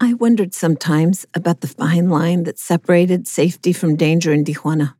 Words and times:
I 0.00 0.14
wondered 0.14 0.54
sometimes 0.54 1.26
about 1.34 1.60
the 1.60 1.66
fine 1.66 2.08
line 2.08 2.44
that 2.44 2.56
separated 2.56 3.26
safety 3.26 3.72
from 3.72 3.96
danger 3.96 4.32
in 4.32 4.44
Tijuana. 4.44 4.94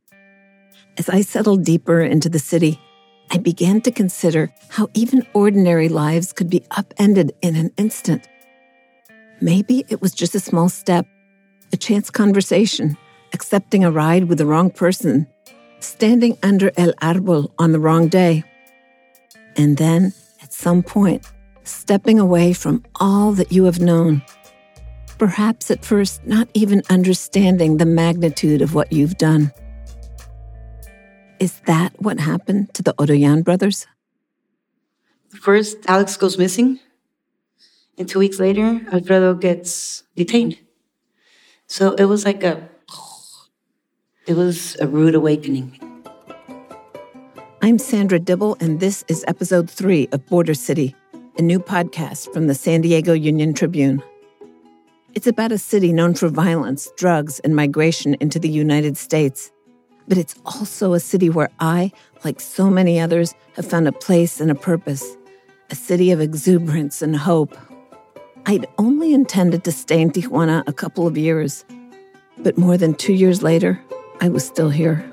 As 0.97 1.07
I 1.07 1.21
settled 1.21 1.63
deeper 1.63 2.01
into 2.01 2.27
the 2.27 2.37
city, 2.37 2.81
I 3.31 3.37
began 3.37 3.79
to 3.81 3.91
consider 3.91 4.51
how 4.67 4.89
even 4.93 5.25
ordinary 5.33 5.87
lives 5.87 6.33
could 6.33 6.49
be 6.49 6.65
upended 6.71 7.31
in 7.41 7.55
an 7.55 7.71
instant. 7.77 8.27
Maybe 9.39 9.85
it 9.87 10.01
was 10.01 10.13
just 10.13 10.35
a 10.35 10.39
small 10.41 10.67
step, 10.67 11.07
a 11.71 11.77
chance 11.77 12.09
conversation, 12.09 12.97
accepting 13.31 13.85
a 13.85 13.91
ride 13.91 14.25
with 14.25 14.37
the 14.37 14.45
wrong 14.45 14.69
person, 14.69 15.27
standing 15.79 16.37
under 16.43 16.73
El 16.75 16.91
Arbol 17.01 17.53
on 17.57 17.71
the 17.71 17.79
wrong 17.79 18.09
day. 18.09 18.43
And 19.55 19.77
then, 19.77 20.13
at 20.41 20.51
some 20.51 20.83
point, 20.83 21.25
stepping 21.63 22.19
away 22.19 22.51
from 22.51 22.83
all 22.99 23.31
that 23.33 23.53
you 23.53 23.63
have 23.63 23.79
known 23.79 24.23
perhaps 25.19 25.69
at 25.69 25.85
first 25.85 26.25
not 26.25 26.47
even 26.53 26.81
understanding 26.89 27.77
the 27.77 27.85
magnitude 27.85 28.61
of 28.61 28.73
what 28.73 28.91
you've 28.91 29.17
done. 29.17 29.51
Is 31.39 31.59
that 31.67 31.93
what 32.01 32.19
happened 32.19 32.73
to 32.73 32.81
the 32.81 32.93
Hodoyan 32.95 33.43
brothers? 33.43 33.85
First, 35.29 35.77
Alex 35.87 36.17
goes 36.17 36.37
missing. 36.37 36.79
And 37.97 38.07
two 38.07 38.19
weeks 38.19 38.39
later, 38.39 38.81
Alfredo 38.91 39.35
gets 39.35 40.03
detained. 40.15 40.57
So 41.67 41.93
it 41.93 42.05
was 42.05 42.25
like 42.25 42.43
a, 42.43 42.67
it 44.25 44.33
was 44.33 44.77
a 44.79 44.87
rude 44.87 45.15
awakening. 45.15 45.79
I'm 47.61 47.77
Sandra 47.77 48.19
Dibble, 48.19 48.55
and 48.61 48.79
this 48.79 49.03
is 49.09 49.25
episode 49.27 49.69
three 49.69 50.07
of 50.13 50.25
Border 50.27 50.53
City, 50.53 50.95
a 51.37 51.41
new 51.41 51.59
podcast 51.59 52.33
from 52.33 52.47
the 52.47 52.55
San 52.55 52.81
Diego 52.81 53.11
Union 53.11 53.53
Tribune. 53.53 54.01
It's 55.15 55.25
about 55.25 55.51
a 55.51 55.57
city 55.57 55.91
known 55.91 56.13
for 56.13 56.29
violence, 56.29 56.91
drugs, 56.95 57.39
and 57.39 57.55
migration 57.55 58.15
into 58.19 58.37
the 58.37 58.47
United 58.47 58.95
States. 58.95 59.51
But 60.07 60.19
it's 60.19 60.35
also 60.45 60.93
a 60.93 60.99
city 60.99 61.29
where 61.29 61.49
I, 61.59 61.91
like 62.23 62.39
so 62.39 62.69
many 62.69 62.99
others, 62.99 63.33
have 63.55 63.65
found 63.65 63.87
a 63.87 63.91
place 63.91 64.39
and 64.39 64.51
a 64.51 64.55
purpose, 64.55 65.17
a 65.71 65.75
city 65.75 66.11
of 66.11 66.21
exuberance 66.21 67.01
and 67.01 67.15
hope. 67.15 67.57
I'd 68.45 68.67
only 68.77 69.13
intended 69.13 69.63
to 69.63 69.71
stay 69.71 69.99
in 69.99 70.11
Tijuana 70.11 70.63
a 70.67 70.73
couple 70.73 71.07
of 71.07 71.17
years, 71.17 71.65
but 72.37 72.57
more 72.57 72.77
than 72.77 72.93
two 72.93 73.13
years 73.13 73.41
later, 73.41 73.81
I 74.21 74.29
was 74.29 74.45
still 74.45 74.69
here. 74.69 75.11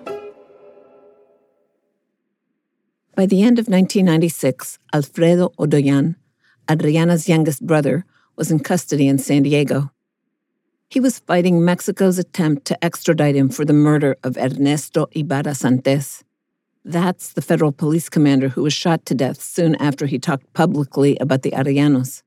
By 3.14 3.25
the 3.25 3.42
end 3.42 3.58
of 3.58 3.66
1996, 3.66 4.78
Alfredo 4.92 5.53
Hodoyan, 5.58 6.16
Adriana's 6.70 7.31
youngest 7.31 7.66
brother, 7.66 8.05
was 8.36 8.50
in 8.50 8.60
custody 8.60 9.08
in 9.08 9.18
San 9.18 9.42
Diego. 9.42 9.90
He 10.88 11.00
was 11.00 11.18
fighting 11.18 11.64
Mexico's 11.64 12.18
attempt 12.18 12.64
to 12.66 12.84
extradite 12.84 13.34
him 13.34 13.48
for 13.48 13.64
the 13.64 13.72
murder 13.72 14.16
of 14.22 14.36
Ernesto 14.36 15.08
Ibarra 15.12 15.54
Santes. 15.54 16.22
That's 16.84 17.32
the 17.32 17.42
federal 17.42 17.72
police 17.72 18.08
commander 18.08 18.48
who 18.48 18.62
was 18.62 18.72
shot 18.72 19.04
to 19.06 19.14
death 19.14 19.42
soon 19.42 19.74
after 19.76 20.06
he 20.06 20.20
talked 20.20 20.52
publicly 20.52 21.16
about 21.18 21.42
the 21.42 21.50
Arellanos. 21.50 22.22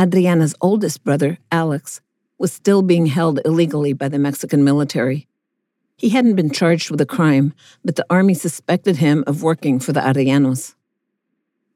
Adriana's 0.00 0.54
oldest 0.62 1.04
brother, 1.04 1.38
Alex, 1.52 2.00
was 2.38 2.52
still 2.52 2.82
being 2.82 3.06
held 3.06 3.40
illegally 3.44 3.92
by 3.92 4.08
the 4.08 4.18
Mexican 4.18 4.64
military. 4.64 5.28
He 5.96 6.08
hadn't 6.08 6.34
been 6.34 6.50
charged 6.50 6.90
with 6.90 7.00
a 7.00 7.06
crime, 7.06 7.52
but 7.84 7.96
the 7.96 8.06
army 8.08 8.34
suspected 8.34 8.96
him 8.96 9.22
of 9.26 9.42
working 9.42 9.78
for 9.78 9.92
the 9.92 10.00
Arellanos. 10.00 10.74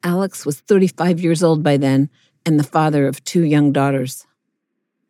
Alex 0.02 0.46
was 0.46 0.60
35 0.60 1.20
years 1.20 1.42
old 1.42 1.62
by 1.62 1.76
then 1.76 2.08
and 2.48 2.58
the 2.58 2.64
father 2.64 3.06
of 3.06 3.22
two 3.24 3.42
young 3.42 3.72
daughters. 3.72 4.26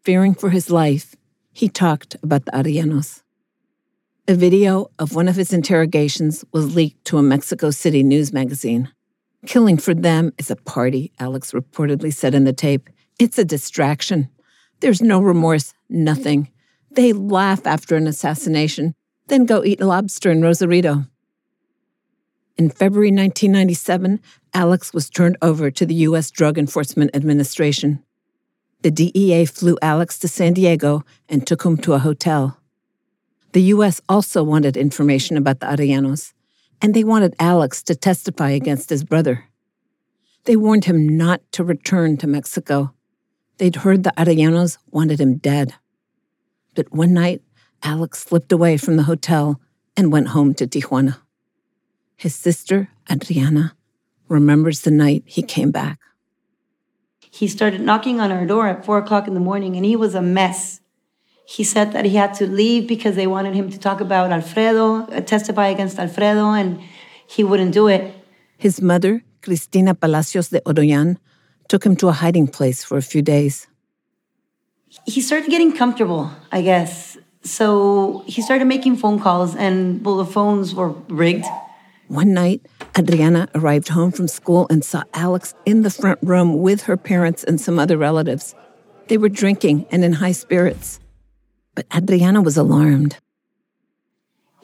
Fearing 0.02 0.34
for 0.34 0.50
his 0.50 0.70
life, 0.70 1.14
he 1.52 1.68
talked 1.68 2.16
about 2.20 2.44
the 2.44 2.50
Arellanos. 2.50 3.22
A 4.26 4.34
video 4.34 4.90
of 4.98 5.14
one 5.14 5.28
of 5.28 5.36
his 5.36 5.52
interrogations 5.52 6.44
was 6.52 6.74
leaked 6.74 7.04
to 7.04 7.16
a 7.16 7.22
Mexico 7.22 7.70
City 7.70 8.02
news 8.02 8.32
magazine. 8.32 8.90
Killing 9.46 9.78
for 9.78 9.94
them 9.94 10.32
is 10.36 10.50
a 10.50 10.56
party, 10.56 11.12
Alex 11.20 11.52
reportedly 11.52 12.12
said 12.12 12.34
in 12.34 12.42
the 12.42 12.52
tape. 12.52 12.90
It's 13.20 13.38
a 13.38 13.44
distraction. 13.44 14.28
There's 14.80 15.00
no 15.00 15.20
remorse, 15.20 15.74
nothing. 15.88 16.50
They 16.90 17.12
laugh 17.12 17.68
after 17.68 17.94
an 17.94 18.08
assassination, 18.08 18.96
then 19.28 19.46
go 19.46 19.62
eat 19.62 19.80
lobster 19.80 20.32
in 20.32 20.42
Rosarito. 20.42 21.04
In 22.58 22.70
February 22.70 23.12
1997, 23.12 24.18
Alex 24.52 24.92
was 24.92 25.08
turned 25.08 25.36
over 25.40 25.70
to 25.70 25.86
the 25.86 25.94
U.S. 25.94 26.28
Drug 26.32 26.58
Enforcement 26.58 27.12
Administration. 27.14 28.02
The 28.82 28.90
DEA 28.90 29.44
flew 29.44 29.78
Alex 29.80 30.18
to 30.18 30.28
San 30.28 30.54
Diego 30.54 31.04
and 31.28 31.46
took 31.46 31.64
him 31.64 31.76
to 31.78 31.92
a 31.92 32.00
hotel. 32.00 32.58
The 33.52 33.62
U.S. 33.62 34.00
also 34.08 34.42
wanted 34.42 34.76
information 34.76 35.36
about 35.36 35.60
the 35.60 35.66
Arellanos, 35.66 36.32
and 36.82 36.94
they 36.94 37.04
wanted 37.04 37.36
Alex 37.38 37.80
to 37.84 37.94
testify 37.94 38.50
against 38.50 38.90
his 38.90 39.04
brother. 39.04 39.44
They 40.42 40.56
warned 40.56 40.86
him 40.86 41.08
not 41.16 41.40
to 41.52 41.62
return 41.62 42.16
to 42.16 42.26
Mexico. 42.26 42.92
They'd 43.58 43.76
heard 43.76 44.02
the 44.02 44.12
Arellanos 44.18 44.78
wanted 44.90 45.20
him 45.20 45.36
dead. 45.36 45.74
But 46.74 46.92
one 46.92 47.14
night, 47.14 47.40
Alex 47.84 48.24
slipped 48.24 48.50
away 48.50 48.78
from 48.78 48.96
the 48.96 49.04
hotel 49.04 49.60
and 49.96 50.10
went 50.10 50.28
home 50.28 50.54
to 50.54 50.66
Tijuana. 50.66 51.18
His 52.18 52.34
sister, 52.34 52.88
Adriana, 53.08 53.76
remembers 54.26 54.80
the 54.80 54.90
night 54.90 55.22
he 55.24 55.40
came 55.40 55.70
back. 55.70 56.00
He 57.30 57.46
started 57.46 57.80
knocking 57.80 58.18
on 58.18 58.32
our 58.32 58.44
door 58.44 58.66
at 58.66 58.84
four 58.84 58.98
o'clock 58.98 59.28
in 59.28 59.34
the 59.34 59.46
morning, 59.50 59.76
and 59.76 59.84
he 59.84 59.94
was 59.94 60.16
a 60.16 60.20
mess. 60.20 60.80
He 61.46 61.62
said 61.62 61.92
that 61.92 62.04
he 62.04 62.16
had 62.16 62.34
to 62.34 62.48
leave 62.48 62.88
because 62.88 63.14
they 63.14 63.28
wanted 63.28 63.54
him 63.54 63.70
to 63.70 63.78
talk 63.78 64.00
about 64.00 64.32
Alfredo, 64.32 65.06
uh, 65.06 65.20
testify 65.20 65.68
against 65.68 65.96
Alfredo, 65.96 66.50
and 66.50 66.80
he 67.28 67.44
wouldn't 67.44 67.72
do 67.72 67.86
it. 67.86 68.12
His 68.56 68.82
mother, 68.82 69.22
Cristina 69.40 69.94
Palacios 69.94 70.48
de 70.48 70.60
Hodoyan, 70.62 71.18
took 71.68 71.86
him 71.86 71.94
to 71.96 72.08
a 72.08 72.12
hiding 72.12 72.48
place 72.48 72.82
for 72.82 72.98
a 72.98 73.02
few 73.02 73.22
days. 73.22 73.68
He 75.06 75.20
started 75.20 75.50
getting 75.50 75.72
comfortable, 75.72 76.32
I 76.50 76.62
guess. 76.62 77.16
So 77.44 78.24
he 78.26 78.42
started 78.42 78.64
making 78.64 78.96
phone 78.96 79.20
calls, 79.20 79.54
and 79.54 80.04
well, 80.04 80.16
the 80.16 80.26
phones 80.26 80.74
were 80.74 80.90
rigged. 81.06 81.46
One 82.08 82.32
night, 82.32 82.64
Adriana 82.98 83.48
arrived 83.54 83.88
home 83.88 84.12
from 84.12 84.28
school 84.28 84.66
and 84.70 84.82
saw 84.82 85.02
Alex 85.12 85.54
in 85.66 85.82
the 85.82 85.90
front 85.90 86.18
room 86.22 86.62
with 86.62 86.84
her 86.84 86.96
parents 86.96 87.44
and 87.44 87.60
some 87.60 87.78
other 87.78 87.98
relatives. 87.98 88.54
They 89.08 89.18
were 89.18 89.28
drinking 89.28 89.86
and 89.90 90.02
in 90.02 90.14
high 90.14 90.32
spirits. 90.32 91.00
But 91.74 91.84
Adriana 91.94 92.40
was 92.40 92.56
alarmed. 92.56 93.18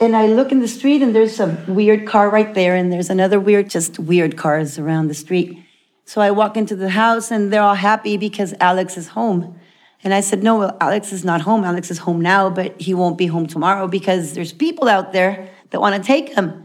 And 0.00 0.16
I 0.16 0.26
look 0.26 0.52
in 0.52 0.60
the 0.60 0.68
street, 0.68 1.02
and 1.02 1.14
there's 1.14 1.38
a 1.38 1.62
weird 1.68 2.06
car 2.06 2.30
right 2.30 2.52
there, 2.54 2.74
and 2.74 2.90
there's 2.90 3.10
another 3.10 3.38
weird, 3.38 3.68
just 3.68 3.98
weird 3.98 4.38
cars 4.38 4.78
around 4.78 5.08
the 5.08 5.14
street. 5.14 5.62
So 6.06 6.22
I 6.22 6.30
walk 6.30 6.56
into 6.56 6.74
the 6.74 6.90
house, 6.90 7.30
and 7.30 7.52
they're 7.52 7.62
all 7.62 7.74
happy 7.74 8.16
because 8.16 8.54
Alex 8.58 8.96
is 8.96 9.08
home. 9.08 9.60
And 10.02 10.14
I 10.14 10.20
said, 10.20 10.42
No, 10.42 10.58
well, 10.58 10.76
Alex 10.80 11.12
is 11.12 11.24
not 11.24 11.42
home. 11.42 11.62
Alex 11.62 11.90
is 11.90 11.98
home 11.98 12.22
now, 12.22 12.48
but 12.48 12.80
he 12.80 12.94
won't 12.94 13.18
be 13.18 13.26
home 13.26 13.46
tomorrow 13.46 13.86
because 13.86 14.32
there's 14.32 14.52
people 14.52 14.88
out 14.88 15.12
there 15.12 15.50
that 15.70 15.80
want 15.80 15.94
to 15.94 16.06
take 16.06 16.34
him. 16.34 16.63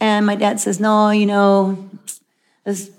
And 0.00 0.24
my 0.24 0.34
dad 0.34 0.58
says, 0.60 0.80
no, 0.80 1.10
you 1.10 1.26
know, 1.26 1.90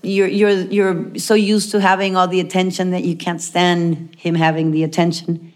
you're, 0.01 0.28
you're, 0.28 0.51
you're 0.51 1.17
so 1.17 1.34
used 1.34 1.72
to 1.72 1.81
having 1.81 2.16
all 2.16 2.28
the 2.28 2.39
attention 2.39 2.91
that 2.91 3.03
you 3.03 3.16
can't 3.16 3.41
stand 3.41 4.16
him 4.16 4.35
having 4.35 4.72
the 4.72 4.84
attention. 4.84 5.53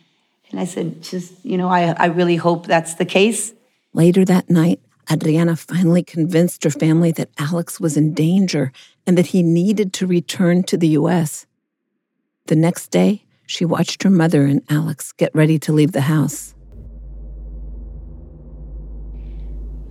And 0.51 0.59
I 0.59 0.65
said, 0.65 1.03
just, 1.03 1.33
you 1.45 1.57
know, 1.57 1.69
I, 1.69 1.93
I 1.97 2.05
really 2.07 2.35
hope 2.35 2.65
that's 2.65 2.95
the 2.95 3.05
case. 3.05 3.53
Later 3.93 4.25
that 4.25 4.49
night, 4.49 4.79
Adriana 5.11 5.55
finally 5.55 6.03
convinced 6.03 6.63
her 6.63 6.71
family 6.71 7.11
that 7.11 7.29
Alex 7.37 7.79
was 7.79 7.95
in 7.95 8.13
danger 8.13 8.71
and 9.05 9.17
that 9.17 9.27
he 9.27 9.43
needed 9.43 9.93
to 9.93 10.07
return 10.07 10.63
to 10.63 10.77
the 10.77 10.87
U.S. 10.89 11.45
The 12.47 12.55
next 12.55 12.87
day, 12.87 13.23
she 13.45 13.65
watched 13.65 14.01
her 14.03 14.09
mother 14.09 14.45
and 14.45 14.63
Alex 14.69 15.11
get 15.11 15.33
ready 15.35 15.59
to 15.59 15.73
leave 15.73 15.91
the 15.91 16.01
house. 16.01 16.54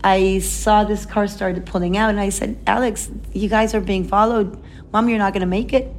I 0.04 0.40
saw 0.40 0.84
this 0.84 1.06
car 1.06 1.26
started 1.26 1.64
pulling 1.64 1.96
out, 1.96 2.10
and 2.10 2.20
I 2.20 2.28
said, 2.28 2.58
Alex, 2.66 3.10
you 3.32 3.48
guys 3.48 3.74
are 3.74 3.80
being 3.80 4.06
followed. 4.06 4.62
Mom, 4.92 5.08
you're 5.08 5.18
not 5.18 5.32
going 5.32 5.40
to 5.40 5.46
make 5.46 5.72
it. 5.72 5.90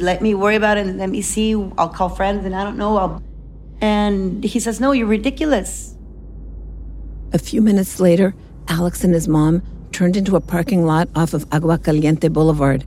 Let 0.00 0.20
me 0.20 0.34
worry 0.34 0.56
about 0.56 0.78
it 0.78 0.86
and 0.86 0.98
let 0.98 1.08
me 1.08 1.22
see. 1.22 1.54
I'll 1.78 1.88
call 1.88 2.08
friends, 2.08 2.44
and 2.44 2.56
I 2.56 2.64
don't 2.64 2.76
know. 2.76 2.96
I'll... 2.96 3.22
And 3.80 4.42
he 4.42 4.58
says, 4.58 4.80
No, 4.80 4.90
you're 4.90 5.06
ridiculous. 5.06 5.96
A 7.32 7.38
few 7.38 7.62
minutes 7.62 8.00
later, 8.00 8.34
Alex 8.66 9.04
and 9.04 9.14
his 9.14 9.28
mom 9.28 9.62
turned 9.92 10.16
into 10.16 10.34
a 10.34 10.40
parking 10.40 10.84
lot 10.84 11.08
off 11.14 11.34
of 11.34 11.46
Agua 11.52 11.78
Caliente 11.78 12.26
Boulevard. 12.26 12.84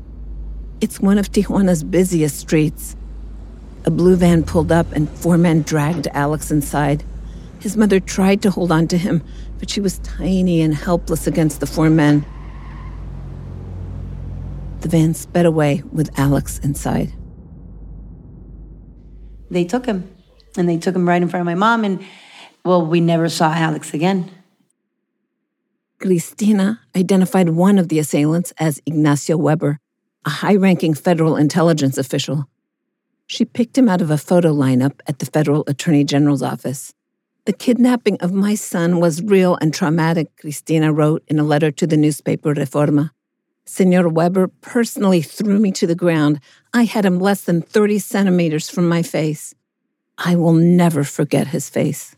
It's 0.81 0.99
one 0.99 1.19
of 1.19 1.31
Tijuana's 1.31 1.85
busiest 1.85 2.37
streets. 2.37 2.97
A 3.85 3.91
blue 3.91 4.17
van 4.17 4.43
pulled 4.43 4.73
up, 4.73 4.91
and 4.91 5.09
four 5.09 5.37
men 5.37 5.61
dragged 5.61 6.07
Alex 6.07 6.51
inside. 6.51 7.05
His 7.61 7.77
mother 7.77 8.01
tried 8.01 8.41
to 8.41 8.51
hold 8.51 8.71
on 8.71 8.87
to 8.89 8.97
him, 8.97 9.23
but 9.61 9.69
she 9.69 9.79
was 9.79 9.99
tiny 9.99 10.59
and 10.59 10.73
helpless 10.73 11.27
against 11.27 11.59
the 11.59 11.67
four 11.67 11.87
men. 11.87 12.25
The 14.79 14.89
van 14.89 15.13
sped 15.13 15.45
away 15.45 15.83
with 15.93 16.09
Alex 16.19 16.57
inside. 16.63 17.13
they 19.51 19.63
took 19.63 19.85
him. 19.85 20.09
And 20.57 20.67
they 20.67 20.77
took 20.77 20.95
him 20.95 21.07
right 21.07 21.21
in 21.21 21.29
front 21.29 21.41
of 21.41 21.45
my 21.45 21.53
mom. 21.53 21.85
And 21.85 22.03
well, 22.65 22.83
we 22.83 23.01
never 23.01 23.29
saw 23.29 23.53
Alex 23.53 23.93
again. 23.93 24.31
Cristina 25.99 26.81
identified 26.95 27.49
one 27.49 27.77
of 27.77 27.89
the 27.89 27.99
assailants 27.99 28.51
as 28.57 28.81
Ignacio 28.87 29.37
Weber, 29.37 29.79
a 30.25 30.29
high 30.29 30.55
ranking 30.55 30.95
federal 30.95 31.37
intelligence 31.37 31.99
official. 31.99 32.49
She 33.27 33.45
picked 33.45 33.77
him 33.77 33.87
out 33.87 34.01
of 34.01 34.09
a 34.09 34.17
photo 34.17 34.51
lineup 34.51 35.01
at 35.05 35.19
the 35.19 35.27
federal 35.27 35.63
attorney 35.67 36.03
general's 36.03 36.41
office. 36.41 36.93
The 37.45 37.53
kidnapping 37.53 38.17
of 38.21 38.31
my 38.31 38.53
son 38.53 38.99
was 38.99 39.23
real 39.23 39.57
and 39.61 39.73
traumatic, 39.73 40.35
Cristina 40.37 40.93
wrote 40.93 41.23
in 41.27 41.39
a 41.39 41.43
letter 41.43 41.71
to 41.71 41.87
the 41.87 41.97
newspaper 41.97 42.53
Reforma. 42.53 43.09
Senor 43.65 44.09
Weber 44.09 44.47
personally 44.47 45.21
threw 45.21 45.59
me 45.59 45.71
to 45.71 45.87
the 45.87 45.95
ground. 45.95 46.39
I 46.73 46.83
had 46.83 47.05
him 47.05 47.19
less 47.19 47.41
than 47.41 47.61
30 47.61 47.97
centimeters 47.99 48.69
from 48.69 48.87
my 48.87 49.01
face. 49.01 49.55
I 50.17 50.35
will 50.35 50.53
never 50.53 51.03
forget 51.03 51.47
his 51.47 51.67
face. 51.67 52.15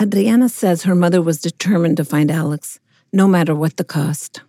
Adriana 0.00 0.48
says 0.48 0.82
her 0.82 0.94
mother 0.94 1.22
was 1.22 1.40
determined 1.40 1.96
to 1.96 2.04
find 2.04 2.30
Alex, 2.30 2.78
no 3.12 3.26
matter 3.26 3.54
what 3.54 3.76
the 3.76 3.84
cost. 3.84 4.42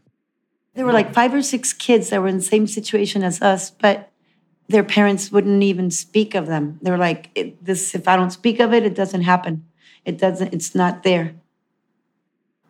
There 0.75 0.85
were 0.85 0.93
like 0.93 1.13
five 1.13 1.33
or 1.33 1.41
six 1.41 1.73
kids 1.73 2.09
that 2.09 2.21
were 2.21 2.27
in 2.27 2.37
the 2.37 2.43
same 2.43 2.67
situation 2.67 3.23
as 3.23 3.41
us, 3.41 3.71
but 3.71 4.11
their 4.67 4.83
parents 4.83 5.31
wouldn't 5.31 5.63
even 5.63 5.89
speak 5.91 6.35
of 6.35 6.47
them. 6.47 6.79
They 6.81 6.91
were 6.91 6.97
like, 6.97 7.55
"This, 7.61 7.95
if 7.95 8.07
I 8.07 8.15
don't 8.15 8.31
speak 8.31 8.59
of 8.59 8.73
it, 8.73 8.85
it 8.85 8.95
doesn't 8.95 9.21
happen. 9.21 9.63
It 10.05 10.17
doesn't. 10.17 10.53
It's 10.53 10.75
not 10.75 11.03
there." 11.03 11.35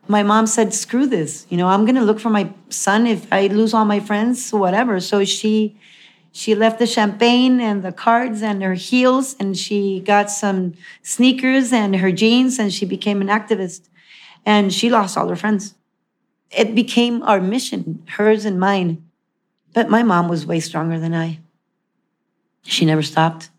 My 0.07 0.23
mom 0.23 0.47
said, 0.47 0.73
"Screw 0.73 1.05
this. 1.05 1.45
You 1.49 1.57
know, 1.57 1.67
I'm 1.67 1.85
gonna 1.85 2.03
look 2.03 2.19
for 2.19 2.29
my 2.29 2.49
son. 2.69 3.07
If 3.07 3.27
I 3.31 3.47
lose 3.47 3.73
all 3.73 3.85
my 3.85 3.99
friends, 3.99 4.51
whatever." 4.51 4.99
So 4.99 5.23
she 5.23 5.75
she 6.31 6.53
left 6.53 6.77
the 6.77 6.85
champagne 6.85 7.59
and 7.59 7.81
the 7.81 7.91
cards 7.91 8.43
and 8.43 8.61
her 8.61 8.75
heels, 8.75 9.35
and 9.39 9.57
she 9.57 9.99
got 9.99 10.29
some 10.29 10.73
sneakers 11.01 11.73
and 11.73 11.95
her 11.95 12.11
jeans, 12.11 12.59
and 12.59 12.71
she 12.71 12.85
became 12.85 13.21
an 13.21 13.27
activist. 13.27 13.89
And 14.45 14.71
she 14.71 14.89
lost 14.89 15.17
all 15.17 15.27
her 15.27 15.35
friends. 15.35 15.73
It 16.51 16.75
became 16.75 17.23
our 17.23 17.41
mission, 17.41 18.03
hers 18.17 18.45
and 18.45 18.59
mine. 18.59 19.03
But 19.73 19.89
my 19.89 20.03
mom 20.03 20.29
was 20.29 20.45
way 20.45 20.59
stronger 20.59 20.99
than 20.99 21.13
I. 21.13 21.39
She 22.67 22.83
never 22.83 23.01
stopped. 23.01 23.49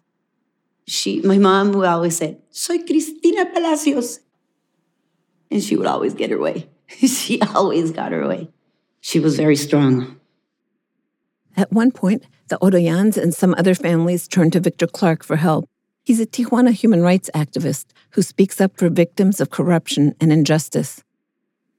She, 0.87 1.23
my 1.23 1.39
mom 1.39 1.73
would 1.73 1.87
always 1.87 2.19
say, 2.19 2.37
Soy 2.51 2.79
Cristina 2.79 3.47
Palacios. 3.47 4.21
And 5.51 5.63
she 5.63 5.77
would 5.77 5.87
always 5.87 6.13
get 6.13 6.31
her 6.31 6.39
way. 6.39 6.69
she 6.89 7.41
always 7.41 7.91
got 7.91 8.13
her 8.13 8.29
way. 8.29 8.51
She 9.01 9.19
was 9.19 9.37
very 9.37 9.57
strong. 9.57 10.21
At 11.57 11.73
one 11.73 11.91
point, 11.91 12.25
the 12.49 12.59
Hodoyans 12.59 13.17
and 13.17 13.35
some 13.35 13.55
other 13.57 13.75
families 13.75 14.29
turned 14.29 14.53
to 14.53 14.61
Victor 14.61 14.87
Clark 14.87 15.25
for 15.25 15.37
help. 15.37 15.69
He's 16.05 16.21
a 16.21 16.27
Tijuana 16.27 16.73
human 16.73 17.01
rights 17.01 17.31
activist 17.35 17.87
who 18.11 18.21
speaks 18.21 18.61
up 18.61 18.77
for 18.77 18.91
victims 18.91 19.41
of 19.41 19.49
corruption 19.49 20.15
and 20.21 20.31
injustice. 20.31 21.03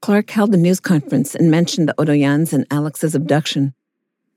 Clark 0.02 0.30
held 0.30 0.52
a 0.52 0.56
news 0.56 0.80
conference 0.80 1.36
and 1.36 1.48
mentioned 1.48 1.88
the 1.88 1.94
Hodoyans 1.94 2.52
and 2.52 2.66
Alex's 2.72 3.14
abduction. 3.14 3.72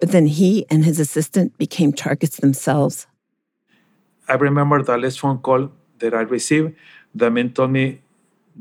But 0.04 0.12
then 0.12 0.26
he 0.26 0.66
and 0.70 0.84
his 0.84 1.00
assistant 1.00 1.58
became 1.58 1.94
targets 1.94 2.36
themselves. 2.36 3.08
I 4.28 4.34
remember 4.34 4.84
the 4.84 4.98
last 4.98 5.22
phone 5.22 5.38
call 5.38 5.72
that 6.00 6.14
I 6.14 6.24
received. 6.28 6.76
The 7.16 7.32
man 7.32 7.54
told 7.54 7.72
me, 7.72 8.02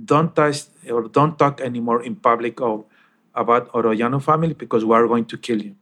don't 0.04 0.36
touch 0.36 0.70
or 0.88 1.08
don't 1.08 1.36
talk 1.36 1.60
anymore 1.60 2.00
in 2.04 2.14
public 2.14 2.60
of, 2.60 2.84
about 3.34 3.72
Oroyano 3.72 4.22
family 4.22 4.54
because 4.54 4.84
we 4.84 4.94
are 4.94 5.08
going 5.08 5.24
to 5.24 5.36
kill 5.36 5.60
you. 5.60 5.74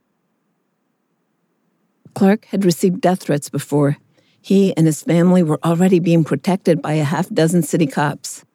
Clark 2.15 2.47
had 2.47 2.65
received 2.65 3.03
death 3.03 3.25
threats 3.25 3.51
before. 3.51 3.99
He 4.41 4.75
and 4.79 4.87
his 4.87 5.03
family 5.03 5.43
were 5.43 5.61
already 5.63 6.01
being 6.01 6.25
protected 6.25 6.81
by 6.81 6.95
a 6.95 7.05
half 7.05 7.29
dozen 7.29 7.63
city 7.65 7.87
cops. 7.87 8.47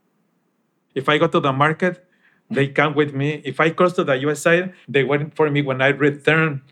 If 0.95 1.07
I 1.07 1.19
go 1.19 1.27
to 1.27 1.39
the 1.39 1.53
market, 1.53 2.03
they 2.49 2.67
come 2.67 2.95
with 2.95 3.13
me. 3.13 3.43
If 3.45 3.59
I 3.59 3.69
cross 3.69 3.93
to 3.93 4.03
the 4.03 4.17
US 4.25 4.41
side, 4.41 4.73
they 4.87 5.03
wait 5.03 5.35
for 5.35 5.51
me 5.51 5.61
when 5.61 5.83
I 5.83 5.89
return. 5.89 6.63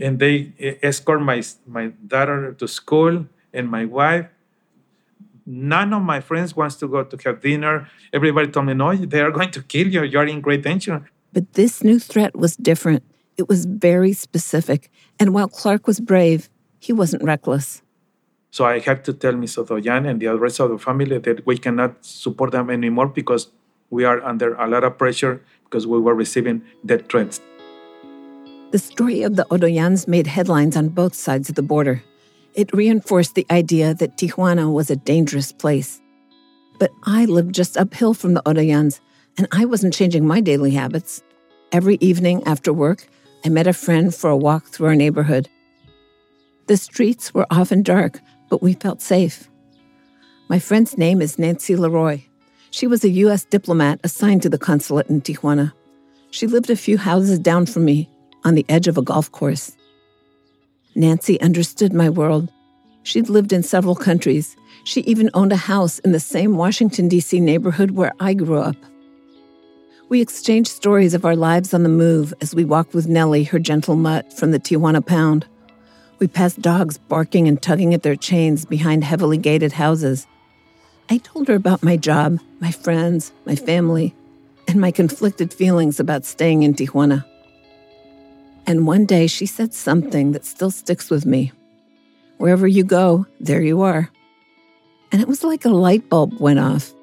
And 0.00 0.18
they 0.18 0.52
escort 0.82 1.20
my, 1.20 1.42
my 1.66 1.88
daughter 2.06 2.52
to 2.54 2.66
school 2.66 3.26
and 3.52 3.70
my 3.70 3.84
wife. 3.84 4.26
None 5.46 5.92
of 5.92 6.02
my 6.02 6.20
friends 6.20 6.56
wants 6.56 6.76
to 6.76 6.88
go 6.88 7.04
to 7.04 7.16
have 7.24 7.40
dinner. 7.40 7.88
Everybody 8.12 8.48
told 8.48 8.66
me, 8.66 8.74
no, 8.74 8.94
they 8.94 9.20
are 9.20 9.30
going 9.30 9.50
to 9.50 9.62
kill 9.62 9.88
you. 9.88 10.02
You're 10.04 10.26
in 10.26 10.40
great 10.40 10.62
danger. 10.62 11.10
But 11.32 11.52
this 11.54 11.82
new 11.84 11.98
threat 11.98 12.36
was 12.36 12.56
different. 12.56 13.02
It 13.36 13.48
was 13.48 13.64
very 13.64 14.12
specific, 14.12 14.90
and 15.18 15.32
while 15.32 15.48
Clark 15.48 15.86
was 15.86 15.98
brave, 15.98 16.50
he 16.78 16.92
wasn't 16.92 17.22
reckless. 17.22 17.82
So 18.50 18.64
I 18.64 18.80
had 18.80 19.04
to 19.04 19.12
tell 19.12 19.32
Ms. 19.32 19.56
Hodoyan 19.56 20.08
and 20.08 20.20
the 20.20 20.36
rest 20.36 20.60
of 20.60 20.70
the 20.70 20.78
family 20.78 21.18
that 21.18 21.46
we 21.46 21.56
cannot 21.56 22.04
support 22.04 22.50
them 22.50 22.68
anymore 22.68 23.06
because 23.06 23.48
we 23.88 24.04
are 24.04 24.22
under 24.22 24.54
a 24.54 24.66
lot 24.66 24.84
of 24.84 24.98
pressure 24.98 25.42
because 25.64 25.86
we 25.86 26.00
were 26.00 26.14
receiving 26.14 26.62
death 26.84 27.08
threats. 27.08 27.40
The 28.70 28.78
story 28.78 29.22
of 29.22 29.34
the 29.34 29.46
Hodoyans 29.50 30.06
made 30.06 30.28
headlines 30.28 30.76
on 30.76 30.90
both 30.90 31.12
sides 31.12 31.48
of 31.48 31.56
the 31.56 31.62
border. 31.62 32.04
It 32.54 32.72
reinforced 32.72 33.34
the 33.34 33.46
idea 33.50 33.94
that 33.94 34.16
Tijuana 34.16 34.72
was 34.72 34.90
a 34.90 34.96
dangerous 34.96 35.50
place. 35.50 36.00
But 36.78 36.92
I 37.02 37.24
lived 37.24 37.52
just 37.52 37.76
uphill 37.76 38.14
from 38.14 38.34
the 38.34 38.42
Hodoyans, 38.44 39.00
and 39.36 39.48
I 39.50 39.64
wasn't 39.64 39.92
changing 39.92 40.24
my 40.24 40.40
daily 40.40 40.70
habits. 40.70 41.20
Every 41.72 41.98
evening 42.00 42.44
after 42.46 42.72
work, 42.72 43.08
I 43.44 43.48
met 43.48 43.66
a 43.66 43.72
friend 43.72 44.14
for 44.14 44.30
a 44.30 44.36
walk 44.36 44.66
through 44.66 44.86
our 44.86 44.94
neighborhood. 44.94 45.48
The 46.68 46.76
streets 46.76 47.34
were 47.34 47.48
often 47.50 47.82
dark, 47.82 48.20
but 48.48 48.62
we 48.62 48.74
felt 48.74 49.02
safe. 49.02 49.50
My 50.48 50.60
friend's 50.60 50.96
name 50.96 51.20
is 51.20 51.40
Nancy 51.40 51.74
Leroy. 51.74 52.22
She 52.70 52.86
was 52.86 53.02
a 53.02 53.08
U.S. 53.24 53.44
diplomat 53.44 53.98
assigned 54.04 54.42
to 54.42 54.48
the 54.48 54.58
consulate 54.58 55.08
in 55.08 55.22
Tijuana. 55.22 55.72
She 56.30 56.46
lived 56.46 56.70
a 56.70 56.76
few 56.76 56.98
houses 56.98 57.40
down 57.40 57.66
from 57.66 57.84
me, 57.84 58.08
on 58.44 58.54
the 58.54 58.66
edge 58.68 58.88
of 58.88 58.98
a 58.98 59.02
golf 59.02 59.30
course. 59.32 59.76
Nancy 60.94 61.40
understood 61.40 61.92
my 61.92 62.08
world. 62.08 62.50
She'd 63.02 63.28
lived 63.28 63.52
in 63.52 63.62
several 63.62 63.94
countries. 63.94 64.56
She 64.84 65.00
even 65.02 65.30
owned 65.34 65.52
a 65.52 65.56
house 65.56 65.98
in 66.00 66.12
the 66.12 66.20
same 66.20 66.56
Washington, 66.56 67.08
D.C. 67.08 67.40
neighborhood 67.40 67.92
where 67.92 68.12
I 68.20 68.34
grew 68.34 68.58
up. 68.58 68.76
We 70.08 70.20
exchanged 70.20 70.70
stories 70.70 71.14
of 71.14 71.24
our 71.24 71.36
lives 71.36 71.72
on 71.72 71.84
the 71.84 71.88
move 71.88 72.34
as 72.40 72.54
we 72.54 72.64
walked 72.64 72.94
with 72.94 73.06
Nellie, 73.06 73.44
her 73.44 73.60
gentle 73.60 73.94
mutt, 73.94 74.32
from 74.32 74.50
the 74.50 74.58
Tijuana 74.58 75.06
pound. 75.06 75.46
We 76.18 76.26
passed 76.26 76.60
dogs 76.60 76.98
barking 76.98 77.46
and 77.46 77.62
tugging 77.62 77.94
at 77.94 78.02
their 78.02 78.16
chains 78.16 78.64
behind 78.64 79.04
heavily 79.04 79.38
gated 79.38 79.72
houses. 79.72 80.26
I 81.08 81.18
told 81.18 81.46
her 81.48 81.54
about 81.54 81.82
my 81.82 81.96
job, 81.96 82.40
my 82.60 82.72
friends, 82.72 83.32
my 83.46 83.54
family, 83.54 84.14
and 84.66 84.80
my 84.80 84.90
conflicted 84.90 85.54
feelings 85.54 86.00
about 86.00 86.24
staying 86.24 86.64
in 86.64 86.74
Tijuana. 86.74 87.24
And 88.70 88.86
one 88.86 89.04
day 89.04 89.26
she 89.26 89.46
said 89.46 89.74
something 89.74 90.30
that 90.30 90.44
still 90.44 90.70
sticks 90.70 91.10
with 91.10 91.26
me. 91.26 91.50
Wherever 92.38 92.68
you 92.68 92.84
go, 92.84 93.26
there 93.40 93.60
you 93.60 93.82
are. 93.82 94.08
And 95.10 95.20
it 95.20 95.26
was 95.26 95.42
like 95.42 95.64
a 95.64 95.70
light 95.70 96.08
bulb 96.08 96.38
went 96.38 96.60
off. 96.60 96.94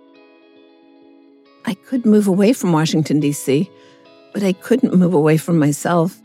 I 1.66 1.74
could 1.74 2.06
move 2.06 2.26
away 2.26 2.54
from 2.54 2.72
Washington, 2.72 3.20
D.C., 3.20 3.70
but 4.34 4.44
I 4.44 4.54
couldn't 4.54 4.94
move 4.94 5.14
away 5.14 5.36
from 5.36 5.60
myself. 5.60 6.18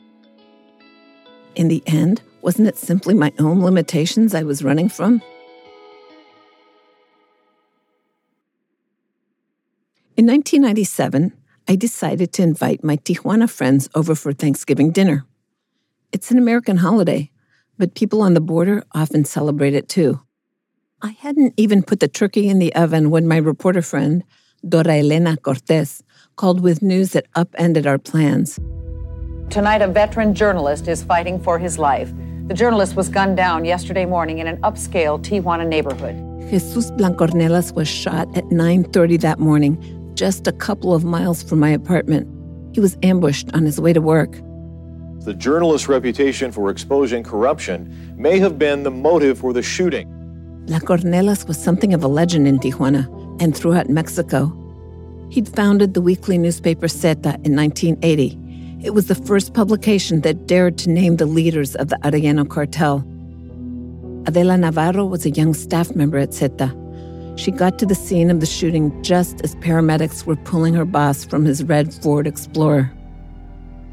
In 1.57 1.67
the 1.67 1.83
end, 1.87 2.23
wasn't 2.41 2.69
it 2.69 2.77
simply 2.77 3.13
my 3.13 3.33
own 3.41 3.65
limitations 3.65 4.37
I 4.37 4.45
was 4.45 4.63
running 4.63 4.89
from? 4.89 5.15
In 10.17 10.25
1997, 10.25 11.33
I 11.67 11.75
decided 11.75 12.33
to 12.35 12.45
invite 12.45 12.85
my 12.85 12.97
Tijuana 12.97 13.51
friends 13.51 13.89
over 13.97 14.15
for 14.15 14.33
Thanksgiving 14.33 14.93
dinner. 14.93 15.27
It's 16.13 16.31
an 16.31 16.37
American 16.37 16.77
holiday, 16.77 17.31
but 17.79 17.95
people 17.95 18.21
on 18.21 18.35
the 18.35 18.41
border 18.41 18.85
often 18.95 19.25
celebrate 19.25 19.73
it 19.73 19.89
too. 19.89 20.21
I 21.01 21.17
hadn't 21.19 21.55
even 21.57 21.83
put 21.83 22.01
the 22.01 22.07
turkey 22.07 22.51
in 22.51 22.59
the 22.59 22.75
oven 22.75 23.09
when 23.09 23.27
my 23.27 23.39
reporter 23.39 23.81
friend, 23.81 24.23
Dora 24.69 24.99
Elena 24.99 25.39
Cortés, 25.39 26.03
called 26.37 26.61
with 26.61 26.83
news 26.83 27.13
that 27.13 27.27
upended 27.35 27.87
our 27.87 27.97
plans. 27.99 28.61
Tonight, 29.49 29.81
a 29.81 29.89
veteran 29.89 30.35
journalist 30.35 30.87
is 30.87 31.03
fighting 31.03 31.41
for 31.41 31.59
his 31.59 31.79
life. 31.79 32.13
The 32.47 32.55
journalist 32.55 32.95
was 32.95 33.09
gunned 33.09 33.39
down 33.39 33.65
yesterday 33.65 34.05
morning 34.05 34.39
in 34.39 34.47
an 34.47 34.59
upscale 34.61 35.19
Tijuana 35.19 35.67
neighborhood. 35.67 36.15
Jesus 36.51 36.91
Blancornelas 36.91 37.75
was 37.75 37.89
shot 37.89 38.29
at 38.37 38.45
9:30 38.51 39.17
that 39.23 39.39
morning, 39.39 39.79
just 40.15 40.47
a 40.47 40.53
couple 40.53 40.93
of 40.93 41.05
miles 41.05 41.43
from 41.43 41.59
my 41.59 41.71
apartment. 41.71 42.29
He 42.75 42.81
was 42.81 42.99
ambushed 43.03 43.51
on 43.55 43.65
his 43.65 43.81
way 43.81 43.95
to 43.95 44.03
work. 44.03 44.39
The 45.25 45.35
journalist's 45.35 45.89
reputation 45.89 46.51
for 46.51 46.69
exposing 46.69 47.23
corruption 47.23 48.15
may 48.17 48.41
have 48.41 48.59
been 48.59 48.83
the 48.83 48.91
motive 48.91 49.39
for 49.39 49.53
the 49.53 49.63
shooting. 49.63 50.09
Blancornelas 50.67 51.47
was 51.47 51.63
something 51.63 51.95
of 51.95 52.03
a 52.03 52.09
legend 52.09 52.49
in 52.49 52.59
Tijuana 52.59 53.07
and 53.41 53.57
throughout 53.57 53.89
Mexico. 53.89 54.53
He'd 55.31 55.49
founded 55.49 55.95
the 55.95 56.01
weekly 56.01 56.39
newspaper 56.39 56.89
Zeta 56.89 57.39
in 57.45 57.55
1980. 57.55 58.37
It 58.83 58.95
was 58.95 59.07
the 59.07 59.15
first 59.15 59.55
publication 59.55 60.23
that 60.23 60.49
dared 60.49 60.77
to 60.79 60.91
name 60.91 61.17
the 61.17 61.27
leaders 61.27 61.77
of 61.77 61.89
the 61.89 61.97
Arellano 62.03 62.49
cartel. 62.49 63.05
Adela 64.27 64.57
Navarro 64.57 65.05
was 65.05 65.25
a 65.25 65.31
young 65.31 65.55
staff 65.55 65.95
member 65.95 66.19
at 66.19 66.35
Zeta. 66.35 66.77
She 67.37 67.53
got 67.53 67.79
to 67.79 67.87
the 67.87 67.95
scene 67.95 68.29
of 68.29 68.41
the 68.41 68.47
shooting 68.47 68.91
just 69.05 69.41
as 69.43 69.55
paramedics 69.57 70.27
were 70.27 70.37
pulling 70.37 70.75
her 70.75 70.85
boss 70.85 71.25
from 71.25 71.45
his 71.45 71.63
red 71.63 71.95
Ford 71.95 72.27
Explorer. 72.27 72.93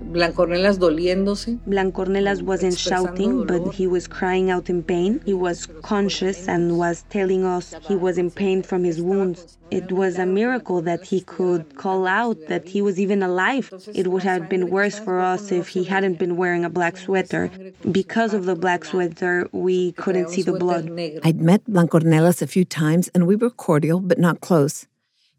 Blancornelas 0.09 0.79
doliéndose. 0.79 1.59
Blancornelas 1.67 2.41
wasn't 2.41 2.77
shouting, 2.77 3.45
but 3.45 3.73
he 3.73 3.85
was 3.85 4.07
crying 4.07 4.49
out 4.49 4.69
in 4.69 4.81
pain. 4.81 5.21
He 5.23 5.33
was 5.33 5.67
conscious 5.83 6.47
and 6.47 6.79
was 6.79 7.03
telling 7.09 7.45
us 7.45 7.75
he 7.87 7.95
was 7.95 8.17
in 8.17 8.31
pain 8.31 8.63
from 8.63 8.83
his 8.83 8.99
wounds. 8.99 9.57
It 9.69 9.91
was 9.91 10.17
a 10.17 10.25
miracle 10.25 10.81
that 10.81 11.03
he 11.05 11.21
could 11.21 11.75
call 11.75 12.07
out 12.07 12.37
that 12.47 12.67
he 12.67 12.81
was 12.81 12.99
even 12.99 13.21
alive. 13.21 13.71
It 13.93 14.07
would 14.07 14.23
have 14.23 14.49
been 14.49 14.71
worse 14.71 14.97
for 14.97 15.19
us 15.19 15.51
if 15.51 15.67
he 15.67 15.83
hadn't 15.83 16.17
been 16.17 16.37
wearing 16.37 16.65
a 16.65 16.71
black 16.71 16.97
sweater. 16.97 17.51
Because 17.91 18.33
of 18.33 18.45
the 18.45 18.55
black 18.55 18.85
sweater, 18.85 19.47
we 19.51 19.91
couldn't 19.91 20.29
see 20.31 20.41
the 20.41 20.53
blood. 20.53 20.89
I'd 21.23 21.39
met 21.39 21.63
Blancornelas 21.65 22.41
a 22.41 22.47
few 22.47 22.65
times 22.65 23.09
and 23.13 23.27
we 23.27 23.35
were 23.35 23.51
cordial 23.51 23.99
but 23.99 24.17
not 24.17 24.41
close. 24.41 24.87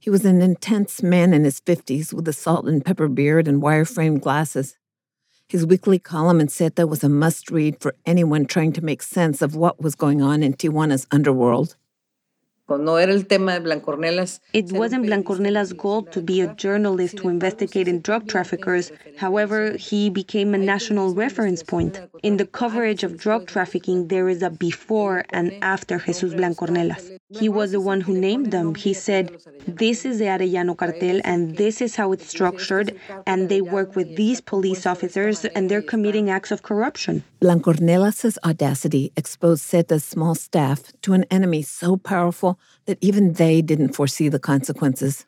He 0.02 0.08
was 0.08 0.24
an 0.24 0.40
intense 0.40 1.02
man 1.02 1.34
in 1.34 1.44
his 1.44 1.60
50s 1.60 2.14
with 2.14 2.26
a 2.26 2.32
salt 2.32 2.64
and 2.64 2.82
pepper 2.82 3.06
beard 3.06 3.46
and 3.46 3.60
wire 3.60 3.84
framed 3.84 4.22
glasses. 4.22 4.78
His 5.46 5.66
weekly 5.66 5.98
column 5.98 6.40
in 6.40 6.48
Zeta 6.48 6.86
was 6.86 7.04
a 7.04 7.08
must 7.10 7.50
read 7.50 7.76
for 7.80 7.94
anyone 8.06 8.46
trying 8.46 8.72
to 8.72 8.82
make 8.82 9.02
sense 9.02 9.42
of 9.42 9.54
what 9.54 9.78
was 9.82 9.94
going 9.94 10.22
on 10.22 10.42
in 10.42 10.54
Tijuana's 10.54 11.06
underworld. 11.10 11.76
No 12.70 12.96
era 12.96 13.12
el 13.12 13.24
tema 13.24 13.58
de 13.58 13.60
Blancornelas. 13.60 14.40
It 14.54 14.72
wasn't 14.72 15.04
Blancornelas' 15.04 15.76
goal 15.76 16.02
to 16.04 16.22
be 16.22 16.40
a 16.40 16.54
journalist 16.54 17.18
who 17.18 17.28
investigated 17.28 18.02
drug 18.02 18.28
traffickers. 18.28 18.92
However, 19.18 19.76
he 19.76 20.08
became 20.08 20.54
a 20.54 20.58
national 20.58 21.12
reference 21.14 21.62
point. 21.62 22.00
In 22.22 22.38
the 22.38 22.46
coverage 22.46 23.02
of 23.02 23.18
drug 23.18 23.48
trafficking, 23.48 24.08
there 24.08 24.30
is 24.30 24.40
a 24.40 24.50
before 24.50 25.24
and 25.30 25.52
after 25.62 25.98
Jesus 25.98 26.32
Blancornelas. 26.32 27.19
He 27.30 27.48
was 27.48 27.70
the 27.70 27.80
one 27.80 28.00
who 28.00 28.18
named 28.18 28.50
them. 28.50 28.74
He 28.74 28.92
said, 28.92 29.40
This 29.66 30.04
is 30.04 30.18
the 30.18 30.24
Arellano 30.24 30.76
cartel, 30.76 31.20
and 31.24 31.56
this 31.56 31.80
is 31.80 31.94
how 31.94 32.10
it's 32.12 32.26
structured, 32.26 32.98
and 33.24 33.48
they 33.48 33.60
work 33.60 33.94
with 33.94 34.16
these 34.16 34.40
police 34.40 34.84
officers, 34.84 35.44
and 35.44 35.70
they're 35.70 35.82
committing 35.82 36.28
acts 36.28 36.50
of 36.50 36.62
corruption. 36.62 37.22
Blancornelas' 37.40 38.36
audacity 38.44 39.12
exposed 39.16 39.62
Zeta's 39.68 40.04
small 40.04 40.34
staff 40.34 40.92
to 41.02 41.12
an 41.12 41.24
enemy 41.30 41.62
so 41.62 41.96
powerful 41.96 42.58
that 42.86 42.98
even 43.00 43.34
they 43.34 43.62
didn't 43.62 43.94
foresee 43.94 44.28
the 44.28 44.40
consequences. 44.40 45.24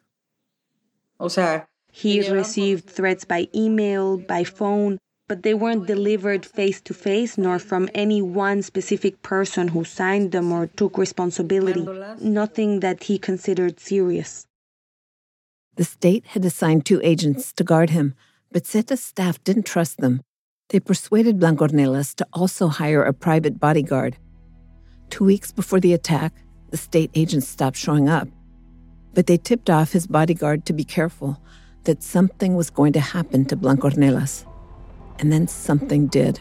O 1.21 1.29
sea, 1.29 1.67
He 1.95 2.29
received 2.31 2.89
threats 2.89 3.25
by 3.25 3.49
email, 3.55 4.17
by 4.17 4.45
phone, 4.45 4.99
but 5.33 5.45
they 5.45 5.55
weren't 5.55 5.87
delivered 5.87 6.45
face 6.45 6.79
to 6.79 6.93
face 6.93 7.39
nor 7.39 7.59
from 7.59 7.89
any 7.95 8.21
one 8.21 8.61
specific 8.61 9.23
person 9.23 9.69
who 9.69 9.83
signed 9.83 10.31
them 10.31 10.53
or 10.53 10.67
took 10.67 10.99
responsibility. 10.99 11.89
Nothing 12.21 12.81
that 12.81 13.05
he 13.05 13.17
considered 13.17 13.81
serious. 13.81 14.47
The 15.77 15.85
state 15.85 16.27
had 16.27 16.45
assigned 16.45 16.85
two 16.85 17.01
agents 17.03 17.51
to 17.55 17.65
guard 17.65 17.89
him, 17.89 18.15
but 18.51 18.67
Zeta's 18.67 19.03
staff 19.03 19.43
didn't 19.43 19.65
trust 19.65 20.03
them. 20.05 20.21
They 20.69 20.81
persuaded 20.81 21.41
Blancornelas 21.41 22.15
to 22.17 22.27
also 22.35 22.69
hire 22.69 23.03
a 23.03 23.15
private 23.15 23.59
bodyguard. 23.59 24.19
Two 25.09 25.25
weeks 25.25 25.51
before 25.51 25.81
the 25.81 25.95
attack, 25.95 26.35
the 26.69 26.77
state 26.77 27.11
agents 27.15 27.49
stopped 27.49 27.79
showing 27.79 28.07
up. 28.07 28.29
But 29.15 29.29
they 29.29 29.39
tipped 29.39 29.71
off 29.71 29.93
his 29.93 30.07
bodyguard 30.07 30.67
to 30.67 30.75
be 30.75 30.85
careful, 30.85 31.41
that 31.85 32.03
something 32.03 32.55
was 32.55 32.69
going 32.69 32.93
to 32.93 33.01
happen 33.01 33.47
to 33.47 33.57
Blancornelas. 33.57 34.45
And 35.23 35.33
then 35.33 35.47
something 35.47 36.09
did. 36.09 36.41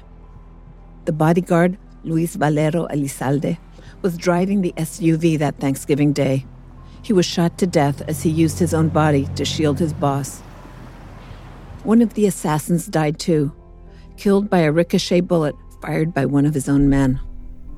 The 1.05 1.11
bodyguard, 1.11 1.77
Luis 2.03 2.35
Valero 2.35 2.87
Elizalde, 2.87 3.59
was 4.01 4.17
driving 4.17 4.61
the 4.61 4.73
SUV 4.75 5.37
that 5.37 5.59
Thanksgiving 5.59 6.13
day. 6.13 6.47
He 7.03 7.13
was 7.13 7.27
shot 7.27 7.59
to 7.59 7.67
death 7.67 8.01
as 8.07 8.23
he 8.23 8.31
used 8.31 8.57
his 8.57 8.73
own 8.73 8.89
body 8.89 9.27
to 9.35 9.45
shield 9.45 9.77
his 9.77 9.93
boss. 9.93 10.39
One 11.83 12.01
of 12.01 12.15
the 12.15 12.25
assassins 12.25 12.87
died 12.87 13.19
too, 13.19 13.51
killed 14.17 14.49
by 14.49 14.61
a 14.61 14.71
ricochet 14.71 15.21
bullet 15.21 15.55
fired 15.79 16.11
by 16.11 16.25
one 16.25 16.47
of 16.47 16.55
his 16.55 16.67
own 16.67 16.89
men. 16.89 17.19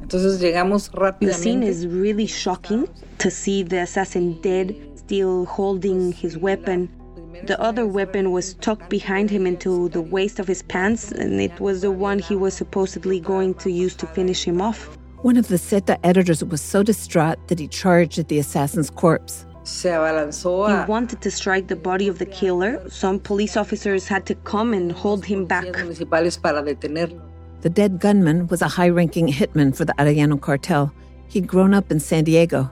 The 0.07 1.33
scene 1.33 1.63
is 1.63 1.86
really 1.86 2.27
shocking 2.27 2.88
to 3.17 3.29
see 3.29 3.62
the 3.62 3.81
assassin 3.81 4.39
dead, 4.41 4.74
still 4.95 5.43
holding 5.48 6.13
his 6.13 6.38
weapon. 6.38 6.88
The 7.46 7.60
other 7.60 7.86
weapon 7.86 8.32
was 8.32 8.54
tucked 8.56 8.90
behind 8.90 9.30
him 9.30 9.46
into 9.46 9.90
the 9.90 10.02
waist 10.02 10.40
of 10.40 10.48
his 10.48 10.62
pants, 10.63 11.12
and 11.12 11.42
it 11.42 11.60
was 11.60 11.82
the 11.82 11.92
one 11.92 12.20
he 12.20 12.36
was 12.36 12.54
supposedly 12.54 13.20
going 13.20 13.56
to 13.56 13.70
use 13.70 13.96
to 13.98 14.08
finish 14.08 14.44
him 14.44 14.62
off. 14.62 14.98
One 15.24 15.38
of 15.38 15.48
the 15.48 15.58
Zeta 15.58 15.98
editors 16.06 16.44
was 16.44 16.62
so 16.62 16.84
distraught 16.84 17.48
that 17.48 17.60
he 17.60 17.68
charged 17.68 18.20
at 18.20 18.28
the 18.28 18.40
assassin's 18.40 18.90
corpse. 18.90 19.46
He 19.66 19.90
wanted 19.90 21.22
to 21.22 21.32
strike 21.32 21.68
the 21.68 21.78
body 21.78 22.10
of 22.10 22.20
the 22.20 22.25
killer. 22.25 22.90
Some 22.90 23.20
police 23.20 23.56
officers 23.56 24.08
had 24.08 24.25
to 24.25 24.36
come 24.36 24.74
and 24.74 24.92
hold 24.92 25.24
him 25.24 25.46
back. 25.46 25.63
policías 25.63 25.84
municipales 25.84 26.38
para 26.38 26.62
detenerlo. 26.62 27.22
The 27.62 27.70
dead 27.70 28.02
gunman 28.02 28.48
was 28.48 28.62
a 28.62 28.68
high 28.68 28.90
ranking 28.90 29.28
hitman 29.28 29.74
for 29.74 29.86
the 29.86 29.94
Arellano 29.94 30.40
cartel. 30.40 30.92
He'd 31.30 31.48
grown 31.48 31.74
up 31.74 31.92
in 31.92 32.02
San 32.02 32.25
Diego. 32.25 32.70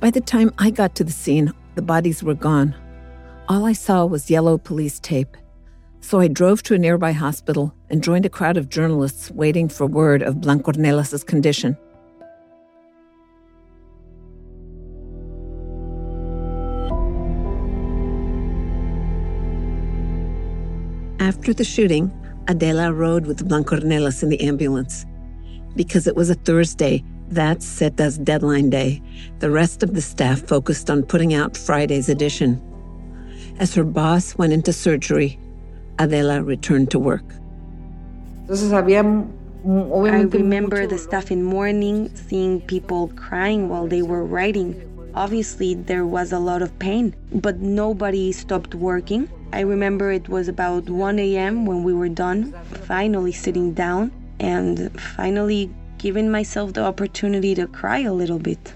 By 0.00 0.10
the 0.10 0.20
time 0.20 0.52
I 0.58 0.70
got 0.70 0.94
to 0.96 1.04
the 1.04 1.12
scene, 1.12 1.50
the 1.76 1.82
bodies 1.82 2.22
were 2.22 2.34
gone. 2.34 2.74
All 3.52 3.66
I 3.66 3.74
saw 3.74 4.06
was 4.06 4.30
yellow 4.30 4.56
police 4.56 4.98
tape. 4.98 5.36
So 6.00 6.20
I 6.20 6.26
drove 6.26 6.62
to 6.62 6.74
a 6.74 6.78
nearby 6.78 7.12
hospital 7.12 7.74
and 7.90 8.02
joined 8.02 8.24
a 8.24 8.30
crowd 8.30 8.56
of 8.56 8.70
journalists 8.70 9.30
waiting 9.30 9.68
for 9.68 9.84
word 9.84 10.22
of 10.22 10.36
Blancornelas' 10.36 11.26
condition. 11.26 11.76
After 21.20 21.52
the 21.52 21.62
shooting, 21.62 22.10
Adela 22.48 22.90
rode 22.90 23.26
with 23.26 23.46
Blancornelas 23.46 24.22
in 24.22 24.30
the 24.30 24.40
ambulance. 24.40 25.04
Because 25.76 26.06
it 26.06 26.16
was 26.16 26.30
a 26.30 26.36
Thursday, 26.36 27.04
that's 27.28 27.66
Zeta's 27.66 28.16
deadline 28.16 28.70
day. 28.70 29.02
The 29.40 29.50
rest 29.50 29.82
of 29.82 29.92
the 29.92 30.00
staff 30.00 30.40
focused 30.40 30.88
on 30.88 31.02
putting 31.02 31.34
out 31.34 31.54
Friday's 31.54 32.08
edition. 32.08 32.66
As 33.58 33.74
her 33.74 33.84
boss 33.84 34.36
went 34.38 34.52
into 34.52 34.72
surgery, 34.72 35.38
Adela 35.98 36.42
returned 36.42 36.90
to 36.90 36.98
work. 36.98 37.24
Entonces 38.42 38.72
había 38.72 39.04
I 39.64 40.22
remember 40.22 40.88
the 40.88 40.98
staff 40.98 41.30
in 41.30 41.44
mourning, 41.44 42.10
seeing 42.16 42.60
people 42.62 43.12
crying 43.14 43.68
while 43.68 43.86
they 43.86 44.02
were 44.02 44.24
writing. 44.24 44.74
Obviously, 45.14 45.74
there 45.74 46.04
was 46.04 46.32
a 46.32 46.38
lot 46.40 46.62
of 46.62 46.76
pain, 46.80 47.14
but 47.32 47.58
nobody 47.60 48.32
stopped 48.32 48.74
working. 48.74 49.28
I 49.52 49.60
remember 49.60 50.10
it 50.10 50.28
was 50.28 50.48
about 50.48 50.90
1 50.90 51.18
a.m. 51.20 51.66
when 51.66 51.84
we 51.84 51.94
were 51.94 52.08
done, 52.08 52.52
finally 52.86 53.30
sitting 53.30 53.72
down 53.72 54.10
and 54.40 54.90
finally 55.00 55.70
giving 55.98 56.28
myself 56.28 56.72
the 56.72 56.82
opportunity 56.82 57.54
to 57.54 57.68
cry 57.68 58.00
a 58.00 58.12
little 58.12 58.40
bit. 58.40 58.74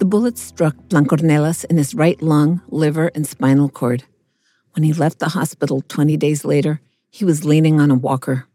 The 0.00 0.06
bullet 0.06 0.38
struck 0.38 0.76
Blancornelas 0.88 1.66
in 1.66 1.76
his 1.76 1.94
right 1.94 2.20
lung, 2.22 2.62
liver, 2.68 3.08
and 3.14 3.26
spinal 3.26 3.68
cord. 3.68 4.04
When 4.72 4.82
he 4.82 4.94
left 4.94 5.18
the 5.18 5.28
hospital 5.28 5.82
20 5.88 6.16
days 6.16 6.42
later, 6.42 6.80
he 7.10 7.26
was 7.26 7.44
leaning 7.44 7.78
on 7.78 7.90
a 7.90 7.94
walker. 7.94 8.46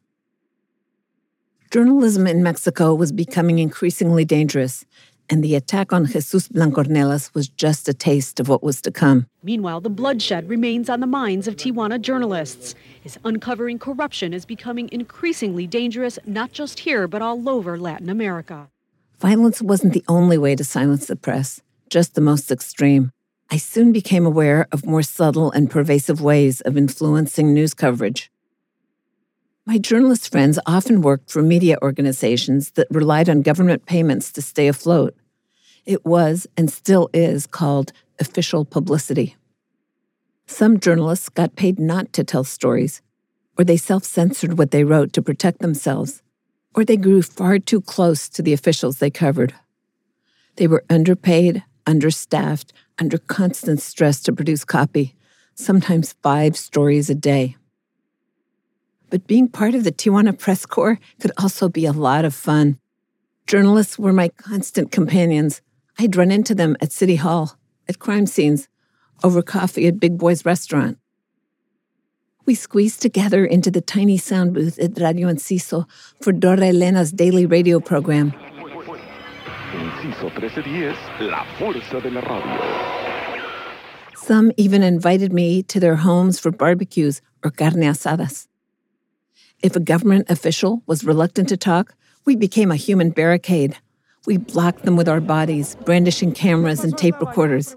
Journalism 1.70 2.26
in 2.26 2.42
Mexico 2.42 2.96
was 2.96 3.12
becoming 3.12 3.60
increasingly 3.60 4.26
dangerous, 4.26 4.86
and 5.30 5.44
the 5.44 5.54
attack 5.54 5.94
on 5.94 6.08
Jesus 6.08 6.48
Blancornelas 6.48 7.32
was 7.36 7.48
just 7.48 7.88
a 7.88 7.94
taste 7.94 8.40
of 8.40 8.50
what 8.50 8.64
was 8.64 8.82
to 8.82 8.90
come. 8.90 9.28
Meanwhile, 9.44 9.82
the 9.82 9.90
bloodshed 9.92 10.50
remains 10.50 10.90
on 10.90 11.00
the 11.00 11.06
minds 11.06 11.48
of 11.48 11.58
Tijuana 11.58 12.02
journalists. 12.02 12.74
As 13.06 13.20
uncovering 13.24 13.78
corruption 13.78 14.34
is 14.34 14.48
becoming 14.48 14.90
increasingly 14.92 15.68
dangerous, 15.68 16.18
not 16.26 16.54
just 16.54 16.80
here, 16.80 17.08
but 17.08 17.22
all 17.22 17.48
over 17.48 17.78
Latin 17.78 18.10
America. 18.10 18.68
Violence 19.26 19.60
wasn't 19.60 19.94
the 19.94 20.06
only 20.08 20.38
way 20.38 20.56
to 20.56 20.64
silence 20.64 21.08
the 21.08 21.16
press, 21.16 21.60
just 21.90 22.14
the 22.14 22.22
most 22.22 22.52
extreme. 22.52 23.12
I 23.50 23.58
soon 23.58 23.92
became 23.92 24.24
aware 24.24 24.68
of 24.72 24.86
more 24.86 25.02
subtle 25.02 25.50
and 25.50 25.68
pervasive 25.68 26.22
ways 26.22 26.62
of 26.62 26.78
influencing 26.78 27.52
news 27.52 27.74
coverage. 27.74 28.30
My 29.66 29.80
journalist 29.80 30.32
friends 30.32 30.60
often 30.68 31.02
worked 31.02 31.32
for 31.32 31.42
media 31.42 31.80
organizations 31.82 32.70
that 32.74 32.86
relied 32.92 33.28
on 33.28 33.42
government 33.42 33.88
payments 33.88 34.32
to 34.34 34.44
stay 34.44 34.68
afloat. 34.68 35.16
It 35.88 36.06
was, 36.06 36.46
and 36.56 36.72
still 36.72 37.10
is, 37.12 37.48
called 37.48 37.94
official 38.20 38.64
publicity. 38.64 39.36
Some 40.46 40.80
journalists 40.80 41.30
got 41.30 41.56
paid 41.56 41.80
not 41.80 42.14
to 42.14 42.24
tell 42.24 42.44
stories, 42.44 43.02
or 43.58 43.66
they 43.66 43.78
self 43.78 44.04
censored 44.04 44.60
what 44.60 44.70
they 44.70 44.84
wrote 44.84 45.14
to 45.14 45.24
protect 45.24 45.62
themselves, 45.62 46.22
or 46.76 46.84
they 46.84 46.98
grew 46.98 47.22
far 47.22 47.58
too 47.58 47.82
close 47.82 48.28
to 48.30 48.42
the 48.42 48.54
officials 48.54 49.00
they 49.00 49.10
covered. 49.10 49.54
They 50.58 50.68
were 50.68 50.84
underpaid, 50.90 51.64
understaffed, 51.88 52.74
under 53.00 53.18
constant 53.18 53.82
stress 53.82 54.22
to 54.24 54.34
produce 54.34 54.66
copy, 54.66 55.16
sometimes 55.56 56.16
five 56.22 56.56
stories 56.58 57.10
a 57.10 57.16
day. 57.16 57.56
But 59.10 59.28
being 59.28 59.48
part 59.48 59.76
of 59.76 59.84
the 59.84 59.92
Tijuana 59.92 60.38
Press 60.38 60.66
Corps 60.66 61.00
could 61.20 61.32
also 61.38 61.70
be 61.70 61.86
a 61.86 61.94
lot 61.94 62.26
of 62.26 62.34
fun. 62.34 62.80
Journalists 63.48 64.00
were 64.00 64.14
my 64.14 64.30
constant 64.30 64.92
companions. 64.92 65.62
I'd 65.98 66.16
run 66.16 66.32
into 66.32 66.56
them 66.56 66.76
at 66.82 66.92
City 66.92 67.16
Hall, 67.16 67.58
at 67.88 68.00
crime 68.00 68.26
scenes, 68.26 68.68
over 69.24 69.42
coffee 69.42 69.88
at 69.88 70.00
Big 70.00 70.18
Boy's 70.18 70.46
restaurant. 70.46 70.98
We 72.46 72.54
squeezed 72.54 73.02
together 73.02 73.44
into 73.44 73.72
the 73.72 73.82
tiny 73.82 74.18
sound 74.18 74.54
booth 74.54 74.78
at 74.78 75.00
Radio 75.00 75.30
Enciso 75.30 75.88
for 76.22 76.32
Dora 76.32 76.68
Elena's 76.68 77.12
daily 77.12 77.48
radio 77.48 77.80
program. 77.80 78.34
Enciso 79.74 80.30
1310, 80.30 81.28
la 81.28 81.44
fuerza 81.58 82.00
de 82.02 82.12
la 82.12 82.22
radio. 82.22 83.46
Some 84.16 84.52
even 84.58 84.84
invited 84.84 85.34
me 85.34 85.64
to 85.64 85.80
their 85.80 85.96
homes 85.96 86.40
for 86.40 86.52
barbecues 86.52 87.22
or 87.44 87.50
carne 87.50 87.82
asadas. 87.82 88.48
If 89.64 89.76
a 89.76 89.80
government 89.80 90.30
official 90.30 90.84
was 90.86 91.04
reluctant 91.04 91.50
to 91.50 91.58
talk, 91.58 91.96
we 92.26 92.36
became 92.36 92.70
a 92.70 92.76
human 92.76 93.10
barricade. 93.10 93.78
We 94.28 94.38
blocked 94.38 94.84
them 94.84 94.96
with 94.96 95.10
our 95.10 95.22
bodies, 95.22 95.76
brandishing 95.84 96.32
cameras 96.32 96.84
and 96.84 96.96
tape 96.96 97.20
recorders. 97.20 97.76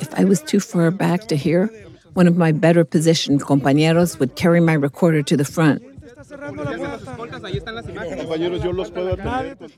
If 0.00 0.14
I 0.18 0.24
was 0.24 0.40
too 0.42 0.60
far 0.60 0.90
back 0.90 1.28
to 1.28 1.36
hear, 1.36 1.70
one 2.14 2.26
of 2.26 2.36
my 2.36 2.52
better 2.52 2.84
positioned 2.84 3.42
compañeros 3.42 4.18
would 4.18 4.36
carry 4.36 4.60
my 4.60 4.74
recorder 4.74 5.22
to 5.22 5.36
the 5.36 5.44
front. 5.44 5.82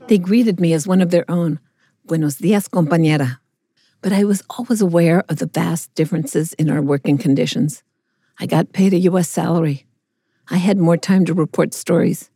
They 0.07 0.17
greeted 0.17 0.59
me 0.59 0.73
as 0.73 0.87
one 0.87 1.01
of 1.01 1.11
their 1.11 1.29
own. 1.29 1.59
Buenos 2.05 2.35
dias, 2.35 2.67
compañera. 2.67 3.39
But 4.01 4.13
I 4.13 4.23
was 4.23 4.43
always 4.49 4.81
aware 4.81 5.23
of 5.29 5.37
the 5.37 5.47
vast 5.47 5.93
differences 5.95 6.53
in 6.53 6.69
our 6.69 6.81
working 6.81 7.17
conditions. 7.17 7.83
I 8.39 8.45
got 8.45 8.73
paid 8.73 8.93
a 8.93 8.99
U.S. 9.09 9.29
salary. 9.29 9.85
I 10.49 10.57
had 10.57 10.77
more 10.77 10.97
time 10.97 11.25
to 11.25 11.33
report 11.33 11.73
stories. 11.73 12.29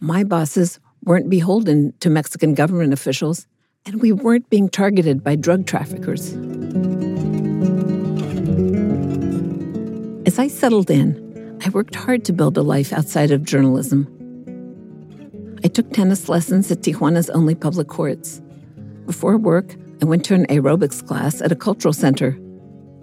My 0.00 0.24
bosses 0.24 0.80
weren't 1.04 1.30
beholden 1.30 1.92
to 2.00 2.10
Mexican 2.10 2.54
government 2.54 2.92
officials, 2.92 3.46
and 3.86 4.00
we 4.00 4.10
weren't 4.12 4.50
being 4.50 4.68
targeted 4.68 5.22
by 5.22 5.36
drug 5.36 5.66
traffickers. 5.66 6.34
As 10.34 10.40
I 10.40 10.48
settled 10.48 10.90
in, 10.90 11.60
I 11.64 11.68
worked 11.68 11.94
hard 11.94 12.24
to 12.24 12.32
build 12.32 12.58
a 12.58 12.62
life 12.62 12.92
outside 12.92 13.30
of 13.30 13.44
journalism. 13.44 14.08
I 15.62 15.68
took 15.68 15.92
tennis 15.92 16.28
lessons 16.28 16.68
at 16.72 16.80
Tijuana's 16.80 17.30
only 17.30 17.54
public 17.54 17.86
courts. 17.86 18.42
Before 19.06 19.36
work, 19.36 19.76
I 20.02 20.06
went 20.06 20.24
to 20.24 20.34
an 20.34 20.46
aerobics 20.46 21.06
class 21.06 21.40
at 21.40 21.52
a 21.52 21.54
cultural 21.54 21.92
center. 21.92 22.36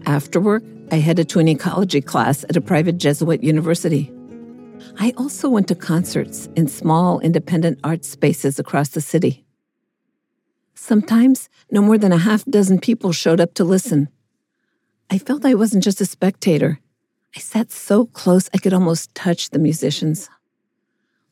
After 0.05 0.41
work, 0.41 0.61
I 0.91 0.95
headed 0.95 1.29
to 1.29 1.39
an 1.39 1.47
ecology 1.47 2.01
class 2.01 2.43
at 2.49 2.57
a 2.57 2.59
private 2.59 2.97
Jesuit 2.97 3.41
university. 3.41 4.11
I 4.99 5.13
also 5.15 5.47
went 5.47 5.69
to 5.69 5.75
concerts 5.75 6.49
in 6.57 6.67
small 6.67 7.21
independent 7.21 7.79
art 7.81 8.03
spaces 8.03 8.59
across 8.59 8.89
the 8.89 8.99
city. 8.99 9.45
Sometimes, 10.75 11.47
no 11.71 11.81
more 11.81 11.97
than 11.97 12.11
a 12.11 12.17
half 12.17 12.43
dozen 12.43 12.81
people 12.81 13.13
showed 13.13 13.39
up 13.39 13.53
to 13.53 13.63
listen. 13.63 14.09
I 15.09 15.17
felt 15.17 15.45
I 15.45 15.53
wasn't 15.53 15.85
just 15.85 16.01
a 16.01 16.05
spectator. 16.05 16.81
I 17.35 17.39
sat 17.39 17.71
so 17.71 18.07
close 18.07 18.49
I 18.53 18.57
could 18.57 18.73
almost 18.73 19.15
touch 19.15 19.51
the 19.51 19.59
musicians. 19.59 20.29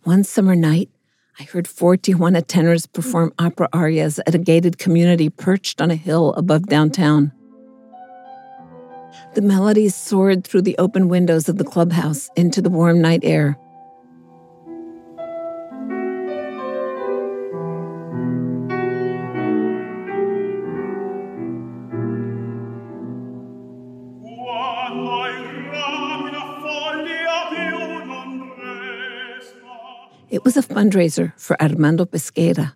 One 0.03 0.23
summer 0.23 0.55
night, 0.55 0.89
I 1.37 1.43
heard 1.43 1.67
four 1.67 1.97
Tijuana 1.97 2.43
tenors 2.45 2.85
perform 2.85 3.33
opera 3.37 3.67
arias 3.73 4.19
at 4.25 4.33
a 4.33 4.37
gated 4.37 4.77
community 4.77 5.29
perched 5.29 5.81
on 5.81 5.91
a 5.91 5.95
hill 5.95 6.33
above 6.33 6.67
downtown. 6.67 7.33
The 9.35 9.41
melodies 9.41 9.93
soared 9.93 10.45
through 10.45 10.61
the 10.61 10.77
open 10.77 11.09
windows 11.09 11.49
of 11.49 11.57
the 11.57 11.65
clubhouse 11.65 12.29
into 12.37 12.61
the 12.61 12.69
warm 12.69 13.01
night 13.01 13.21
air. 13.23 13.57
It 30.39 30.45
was 30.45 30.55
a 30.55 30.61
fundraiser 30.61 31.33
for 31.37 31.61
Armando 31.61 32.05
Pesqueira. 32.05 32.71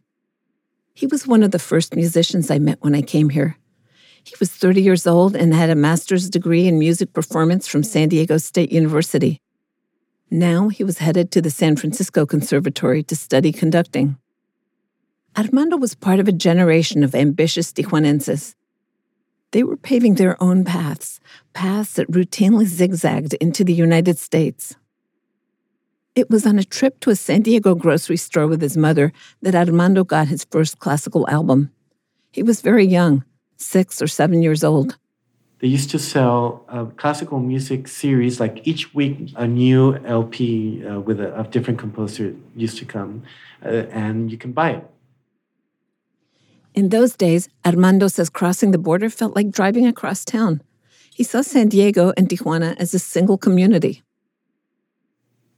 He 0.93 1.07
was 1.07 1.25
one 1.25 1.43
of 1.43 1.51
the 1.51 1.59
first 1.59 1.95
musicians 1.95 2.51
I 2.51 2.59
met 2.59 2.79
when 2.81 2.93
I 2.93 3.01
came 3.01 3.29
here. 3.29 3.55
He 4.25 4.35
was 4.37 4.51
30 4.51 4.81
years 4.81 5.07
old 5.07 5.33
and 5.33 5.53
had 5.53 5.69
a 5.69 5.75
master's 5.75 6.29
degree 6.29 6.67
in 6.67 6.77
music 6.77 7.13
performance 7.13 7.65
from 7.65 7.81
San 7.81 8.09
Diego 8.09 8.37
State 8.37 8.73
University. 8.73 9.39
Now 10.29 10.67
he 10.67 10.83
was 10.83 10.97
headed 10.97 11.31
to 11.31 11.41
the 11.41 11.49
San 11.49 11.77
Francisco 11.77 12.25
Conservatory 12.25 13.01
to 13.03 13.15
study 13.15 13.53
conducting. 13.53 14.17
Armando 15.37 15.77
was 15.77 15.95
part 15.95 16.19
of 16.19 16.27
a 16.27 16.33
generation 16.33 17.01
of 17.01 17.15
ambitious 17.15 17.71
Tijuanenses. 17.71 18.55
They 19.51 19.63
were 19.63 19.77
paving 19.77 20.15
their 20.15 20.35
own 20.43 20.65
paths, 20.65 21.21
paths 21.53 21.93
that 21.93 22.11
routinely 22.11 22.65
zigzagged 22.65 23.35
into 23.35 23.63
the 23.63 23.73
United 23.73 24.19
States. 24.19 24.75
It 26.15 26.29
was 26.29 26.45
on 26.45 26.59
a 26.59 26.63
trip 26.63 26.99
to 26.99 27.09
a 27.09 27.15
San 27.15 27.41
Diego 27.41 27.73
grocery 27.73 28.17
store 28.17 28.45
with 28.45 28.61
his 28.61 28.77
mother 28.77 29.11
that 29.41 29.55
Armando 29.55 30.03
got 30.03 30.27
his 30.27 30.45
first 30.45 30.77
classical 30.77 31.27
album. 31.27 31.71
He 32.31 32.43
was 32.43 32.61
very 32.61 32.85
young, 32.85 33.23
six 33.57 33.99
or 33.99 34.05
seven 34.07 34.43
years 34.43 34.63
old. 34.63 34.97
They 35.59 35.69
used 35.69 35.89
to 35.89 35.97
sell 35.97 36.65
a 36.67 36.85
classical 36.85 37.39
music 37.39 37.87
series, 37.87 38.39
like 38.39 38.67
each 38.67 38.93
week 38.93 39.31
a 39.35 39.47
new 39.47 39.95
LP 40.05 40.85
uh, 40.85 40.99
with 40.99 41.19
a, 41.19 41.39
a, 41.39 41.45
different 41.45 41.79
composer 41.79 42.35
used 42.55 42.77
to 42.79 42.85
come, 42.85 43.23
uh, 43.65 43.87
and 43.89 44.29
you 44.29 44.37
can 44.37 44.51
buy 44.51 44.71
it. 44.71 44.83
In 46.75 46.89
those 46.89 47.15
days, 47.15 47.49
Armando 47.65 48.07
says 48.07 48.29
crossing 48.29 48.71
the 48.71 48.77
border 48.77 49.09
felt 49.09 49.35
like 49.35 49.49
driving 49.49 49.87
across 49.87 50.25
town. 50.25 50.61
He 51.11 51.23
saw 51.23 51.41
San 51.41 51.69
Diego 51.69 52.13
and 52.17 52.27
Tijuana 52.27 52.75
as 52.77 52.93
a 52.93 52.99
single 52.99 53.37
community. 53.37 54.03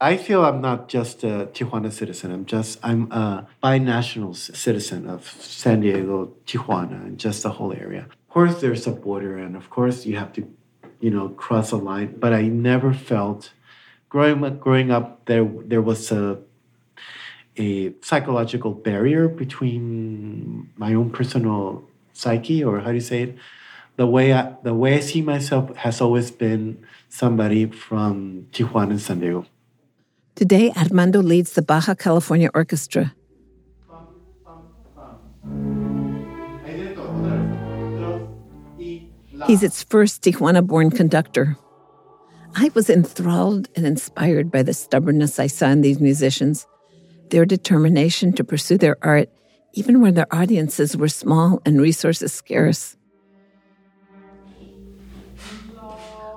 I 0.00 0.18
feel 0.18 0.44
I'm 0.44 0.60
not 0.60 0.88
just 0.88 1.24
a 1.24 1.48
Tijuana 1.54 1.90
citizen. 1.90 2.30
I'm 2.30 2.44
just 2.44 2.78
I'm 2.82 3.10
a 3.12 3.48
binational 3.62 4.36
citizen 4.36 5.08
of 5.08 5.26
San 5.40 5.80
Diego, 5.80 6.34
Tijuana, 6.44 7.02
and 7.06 7.18
just 7.18 7.42
the 7.42 7.50
whole 7.50 7.72
area. 7.72 8.02
Of 8.02 8.28
course, 8.28 8.60
there's 8.60 8.86
a 8.86 8.92
border, 8.92 9.38
and 9.38 9.56
of 9.56 9.70
course, 9.70 10.04
you 10.04 10.18
have 10.18 10.34
to, 10.34 10.46
you 11.00 11.10
know, 11.10 11.30
cross 11.30 11.72
a 11.72 11.76
line. 11.76 12.16
But 12.18 12.34
I 12.34 12.42
never 12.42 12.92
felt 12.92 13.52
growing 14.10 14.44
up. 14.44 14.60
Growing 14.60 14.90
up, 14.90 15.24
there 15.24 15.48
there 15.64 15.80
was 15.80 16.12
a 16.12 16.40
a 17.56 17.94
psychological 18.02 18.72
barrier 18.72 19.28
between 19.28 20.70
my 20.76 20.92
own 20.92 21.08
personal 21.08 21.88
psyche, 22.12 22.62
or 22.62 22.80
how 22.80 22.88
do 22.88 22.94
you 22.94 23.00
say 23.00 23.22
it? 23.22 23.36
The 23.96 24.06
way 24.06 24.34
I, 24.34 24.56
the 24.62 24.74
way 24.74 24.96
I 24.96 25.00
see 25.00 25.22
myself 25.22 25.74
has 25.76 26.02
always 26.02 26.30
been 26.30 26.84
somebody 27.08 27.64
from 27.64 28.48
Tijuana 28.52 28.90
and 28.90 29.00
San 29.00 29.20
Diego. 29.20 29.46
Today, 30.36 30.70
Armando 30.76 31.22
leads 31.22 31.54
the 31.54 31.62
Baja 31.62 31.94
California 31.94 32.50
Orchestra. 32.52 33.14
He's 39.46 39.62
its 39.62 39.82
first 39.82 40.20
Tijuana 40.20 40.66
born 40.66 40.90
conductor. 40.90 41.56
I 42.54 42.70
was 42.74 42.90
enthralled 42.90 43.70
and 43.74 43.86
inspired 43.86 44.50
by 44.50 44.62
the 44.62 44.74
stubbornness 44.74 45.38
I 45.38 45.46
saw 45.46 45.68
in 45.68 45.80
these 45.80 46.00
musicians, 46.00 46.66
their 47.30 47.46
determination 47.46 48.34
to 48.34 48.44
pursue 48.44 48.76
their 48.76 48.98
art, 49.00 49.30
even 49.72 50.02
when 50.02 50.12
their 50.12 50.32
audiences 50.34 50.98
were 50.98 51.08
small 51.08 51.62
and 51.64 51.80
resources 51.80 52.34
scarce. 52.34 52.98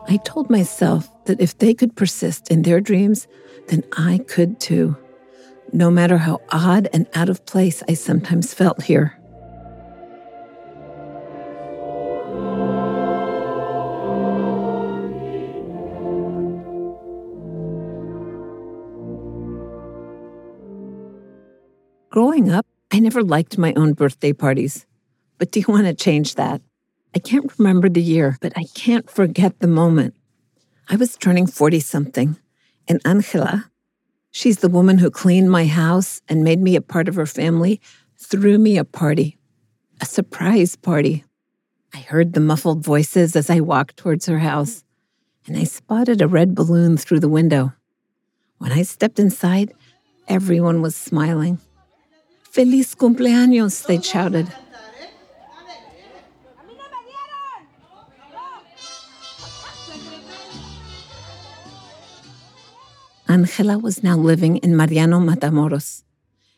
I 0.07 0.17
told 0.23 0.49
myself 0.49 1.09
that 1.25 1.41
if 1.41 1.57
they 1.57 1.73
could 1.73 1.97
persist 1.97 2.49
in 2.49 2.62
their 2.62 2.79
dreams, 2.79 3.27
then 3.69 3.84
I 3.95 4.19
could 4.27 4.60
too, 4.60 4.97
no 5.71 5.91
matter 5.91 6.17
how 6.17 6.41
odd 6.49 6.89
and 6.91 7.08
out 7.13 7.29
of 7.29 7.45
place 7.45 7.84
I 7.88 7.93
sometimes 7.93 8.53
felt 8.53 8.82
here. 8.84 9.15
Growing 22.10 22.49
up, 22.49 22.65
I 22.91 22.99
never 22.99 23.21
liked 23.21 23.60
my 23.60 23.73
own 23.75 23.93
birthday 23.93 24.34
parties, 24.34 24.88
but 25.38 25.51
do 25.51 25.60
you 25.60 25.67
want 25.69 25.86
to 25.86 25.93
change 25.93 26.36
that. 26.36 26.62
I 27.15 27.19
can't 27.19 27.51
remember 27.60 27.88
the 27.88 28.01
year, 28.01 28.38
but 28.41 28.53
I 28.55 28.65
can't 28.73 29.10
forget 29.10 29.60
the 29.60 29.67
moment. 29.67 30.15
I 30.89 30.95
was 30.95 31.15
turning 31.15 31.45
40 31.45 31.79
something 31.79 32.38
and 32.89 32.99
Angela, 33.06 33.69
she's 34.32 34.58
the 34.58 34.67
woman 34.67 34.97
who 34.97 35.12
cleaned 35.12 35.52
my 35.52 35.67
house 35.67 36.21
and 36.28 36.43
made 36.43 36.60
me 36.60 36.75
a 36.75 36.82
part 36.82 37.08
of 37.08 37.15
her 37.15 37.28
family, 37.28 37.80
threw 38.17 38.58
me 38.58 38.78
a 38.78 38.84
party, 38.84 39.38
a 40.02 40.06
surprise 40.06 40.75
party. 40.75 41.23
I 41.93 41.99
heard 41.99 42.34
the 42.34 42.39
muffled 42.39 42.84
voices 42.84 43.36
as 43.36 43.49
I 43.49 43.60
walked 43.60 43.95
towards 43.95 44.25
her 44.25 44.39
house, 44.39 44.84
and 45.45 45.56
I 45.56 45.63
spotted 45.63 46.21
a 46.21 46.28
red 46.28 46.56
balloon 46.56 46.97
through 46.97 47.19
the 47.19 47.30
window. 47.30 47.73
When 48.58 48.71
I 48.71 48.82
stepped 48.82 49.19
inside, 49.19 49.73
everyone 50.28 50.82
was 50.82 50.95
smiling. 50.95 51.60
Feliz 52.43 52.95
cumpleaños, 52.95 53.86
they 53.86 54.02
shouted. 54.02 54.52
Angela 63.29 63.77
was 63.77 64.01
now 64.01 64.17
living 64.17 64.57
in 64.57 64.75
Mariano 64.75 65.19
Matamoros. 65.19 66.03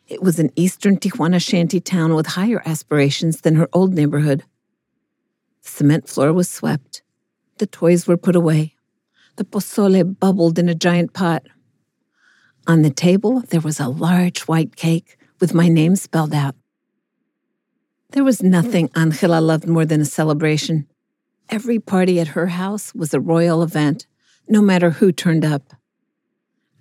It 0.08 0.22
was 0.22 0.38
an 0.38 0.50
eastern 0.56 0.96
Tijuana 0.96 1.38
shanty 1.38 1.80
town 1.80 2.14
with 2.14 2.28
higher 2.28 2.62
aspirations 2.64 3.42
than 3.42 3.56
her 3.56 3.68
old 3.74 3.92
neighborhood. 3.92 4.42
The 5.62 5.68
cement 5.68 6.08
floor 6.08 6.32
was 6.32 6.48
swept. 6.48 7.02
The 7.58 7.66
toys 7.66 8.06
were 8.06 8.16
put 8.16 8.34
away. 8.34 8.74
The 9.36 9.44
pozole 9.44 10.18
bubbled 10.18 10.58
in 10.58 10.70
a 10.70 10.74
giant 10.74 11.12
pot. 11.12 11.42
On 12.66 12.80
the 12.80 12.90
table, 12.90 13.42
there 13.50 13.60
was 13.60 13.78
a 13.78 13.88
large 13.88 14.40
white 14.48 14.74
cake 14.74 15.18
with 15.40 15.52
my 15.52 15.68
name 15.68 15.94
spelled 15.94 16.32
out. 16.32 16.56
There 18.12 18.24
was 18.24 18.42
nothing 18.42 18.88
Angela 18.94 19.42
loved 19.42 19.68
more 19.68 19.84
than 19.84 20.00
a 20.00 20.06
celebration. 20.06 20.88
Every 21.50 21.78
party 21.78 22.18
at 22.18 22.28
her 22.28 22.46
house 22.46 22.94
was 22.94 23.12
a 23.12 23.20
royal 23.20 23.62
event, 23.62 24.06
no 24.48 24.62
matter 24.62 24.88
who 24.88 25.12
turned 25.12 25.44
up. 25.44 25.74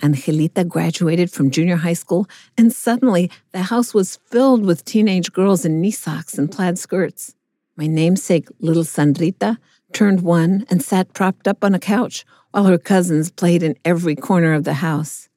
Angelita 0.02 0.64
graduated 0.64 1.32
from 1.32 1.52
junior 1.52 1.78
high 1.78 1.94
school, 1.94 2.28
and 2.58 2.74
suddenly 2.74 3.30
the 3.52 3.64
house 3.64 3.94
was 3.94 4.18
filled 4.26 4.66
with 4.66 4.86
teenage 4.86 5.32
girls 5.32 5.66
in 5.66 5.82
knee 5.82 5.92
socks 5.92 6.38
and 6.38 6.52
plaid 6.52 6.78
skirts. 6.78 7.36
My 7.76 7.88
namesake, 7.88 8.48
little 8.60 8.84
Sandrita, 8.84 9.58
turned 9.94 10.22
one 10.22 10.66
and 10.70 10.84
sat 10.84 11.14
propped 11.14 11.48
up 11.48 11.64
on 11.64 11.74
a 11.74 11.80
couch 11.80 12.26
while 12.52 12.66
her 12.66 12.78
cousins 12.78 13.32
played 13.32 13.64
in 13.64 13.76
every 13.86 14.16
corner 14.16 14.54
of 14.54 14.64
the 14.64 14.76
house. 14.76 15.30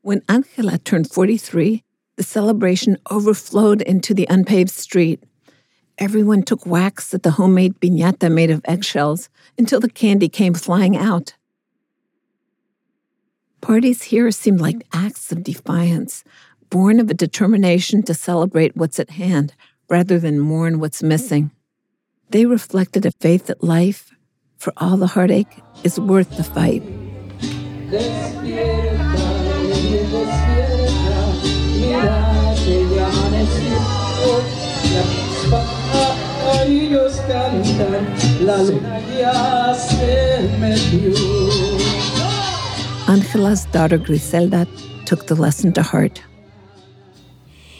When 0.00 0.22
Angela 0.28 0.78
turned 0.78 1.10
43, 1.10 1.82
the 2.16 2.22
celebration 2.22 2.98
overflowed 3.10 3.82
into 3.82 4.14
the 4.14 4.26
unpaved 4.28 4.70
street. 4.70 5.22
Everyone 5.98 6.42
took 6.42 6.66
whacks 6.66 7.14
at 7.14 7.22
the 7.22 7.32
homemade 7.32 7.78
piñata 7.80 8.30
made 8.30 8.50
of 8.50 8.62
eggshells 8.64 9.28
until 9.58 9.80
the 9.80 9.90
candy 9.90 10.28
came 10.28 10.54
flying 10.54 10.96
out. 10.96 11.34
Parties 13.62 14.02
here 14.02 14.28
seemed 14.32 14.60
like 14.60 14.84
acts 14.92 15.30
of 15.30 15.44
defiance, 15.44 16.24
born 16.68 16.98
of 16.98 17.08
a 17.08 17.14
determination 17.14 18.02
to 18.02 18.12
celebrate 18.12 18.76
what's 18.76 18.98
at 18.98 19.10
hand 19.10 19.54
rather 19.88 20.18
than 20.18 20.40
mourn 20.40 20.80
what's 20.80 21.00
missing. 21.00 21.52
They 22.30 22.44
reflected 22.44 23.06
a 23.06 23.12
faith 23.12 23.46
that 23.46 23.62
life, 23.62 24.10
for 24.58 24.72
all 24.78 24.96
the 24.96 25.06
heartache, 25.06 25.62
is 25.84 26.00
worth 26.00 26.36
the 26.36 26.42
fight. 26.42 26.82
Angela's 43.12 43.66
daughter 43.66 43.98
Griselda 43.98 44.66
took 45.04 45.26
the 45.26 45.34
lesson 45.34 45.70
to 45.74 45.82
heart. 45.82 46.22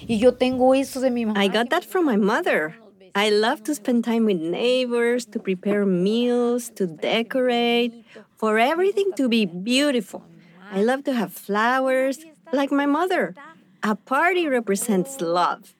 I 0.06 1.48
got 1.48 1.70
that 1.70 1.86
from 1.86 2.04
my 2.04 2.16
mother. 2.16 2.76
I 3.14 3.30
love 3.30 3.64
to 3.64 3.74
spend 3.74 4.04
time 4.04 4.26
with 4.26 4.36
neighbors, 4.36 5.24
to 5.32 5.38
prepare 5.38 5.86
meals, 5.86 6.68
to 6.76 6.86
decorate, 6.86 8.04
for 8.36 8.58
everything 8.58 9.10
to 9.16 9.26
be 9.26 9.46
beautiful. 9.46 10.22
I 10.70 10.82
love 10.82 11.04
to 11.04 11.14
have 11.14 11.32
flowers, 11.32 12.18
like 12.52 12.70
my 12.70 12.84
mother. 12.84 13.34
A 13.82 13.96
party 13.96 14.46
represents 14.46 15.22
love. 15.22 15.74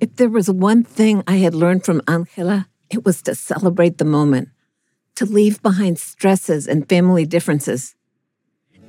If 0.00 0.16
there 0.16 0.30
was 0.30 0.48
one 0.48 0.84
thing 0.84 1.22
I 1.26 1.36
had 1.36 1.54
learned 1.54 1.84
from 1.84 2.00
Angela, 2.08 2.66
it 2.88 3.04
was 3.04 3.20
to 3.28 3.34
celebrate 3.34 3.98
the 3.98 4.06
moment, 4.06 4.48
to 5.16 5.26
leave 5.26 5.60
behind 5.60 5.98
stresses 5.98 6.66
and 6.66 6.88
family 6.88 7.26
differences. 7.26 7.94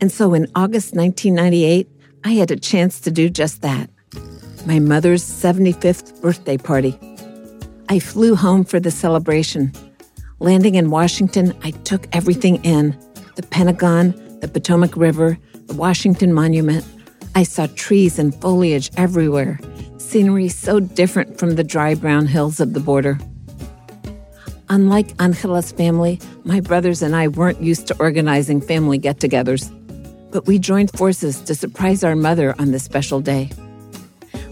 And 0.01 0.11
so 0.11 0.33
in 0.33 0.47
August 0.55 0.95
1998, 0.95 1.87
I 2.23 2.31
had 2.31 2.49
a 2.49 2.59
chance 2.59 2.99
to 3.01 3.11
do 3.11 3.29
just 3.29 3.61
that. 3.61 3.87
My 4.65 4.79
mother's 4.79 5.23
75th 5.23 6.19
birthday 6.21 6.57
party. 6.57 6.97
I 7.87 7.99
flew 7.99 8.35
home 8.35 8.63
for 8.63 8.79
the 8.79 8.89
celebration. 8.89 9.71
Landing 10.39 10.73
in 10.73 10.89
Washington, 10.89 11.55
I 11.63 11.69
took 11.69 12.07
everything 12.13 12.63
in 12.65 12.97
the 13.35 13.43
Pentagon, 13.43 14.39
the 14.39 14.47
Potomac 14.47 14.97
River, 14.97 15.37
the 15.67 15.75
Washington 15.75 16.33
Monument. 16.33 16.83
I 17.35 17.43
saw 17.43 17.67
trees 17.75 18.17
and 18.17 18.33
foliage 18.41 18.89
everywhere, 18.97 19.59
scenery 19.97 20.49
so 20.49 20.79
different 20.79 21.37
from 21.37 21.55
the 21.55 21.63
dry 21.63 21.93
brown 21.93 22.25
hills 22.25 22.59
of 22.59 22.73
the 22.73 22.79
border. 22.79 23.19
Unlike 24.69 25.13
Angela's 25.19 25.71
family, 25.71 26.19
my 26.43 26.59
brothers 26.59 27.03
and 27.03 27.15
I 27.15 27.27
weren't 27.27 27.61
used 27.61 27.87
to 27.87 27.97
organizing 27.99 28.61
family 28.61 28.97
get 28.97 29.17
togethers 29.17 29.69
but 30.31 30.47
we 30.47 30.57
joined 30.57 30.91
forces 30.91 31.41
to 31.41 31.55
surprise 31.55 32.03
our 32.03 32.15
mother 32.15 32.55
on 32.57 32.71
this 32.71 32.83
special 32.83 33.19
day. 33.19 33.51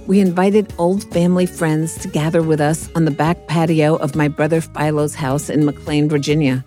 We 0.07 0.19
invited 0.19 0.73
old 0.77 1.03
family 1.11 1.45
friends 1.45 1.97
to 1.99 2.07
gather 2.07 2.41
with 2.41 2.59
us 2.59 2.89
on 2.95 3.05
the 3.05 3.11
back 3.11 3.47
patio 3.47 3.95
of 3.95 4.15
my 4.15 4.27
brother 4.27 4.59
Philo's 4.59 5.15
house 5.15 5.49
in 5.49 5.65
McLean, 5.65 6.09
Virginia. 6.09 6.65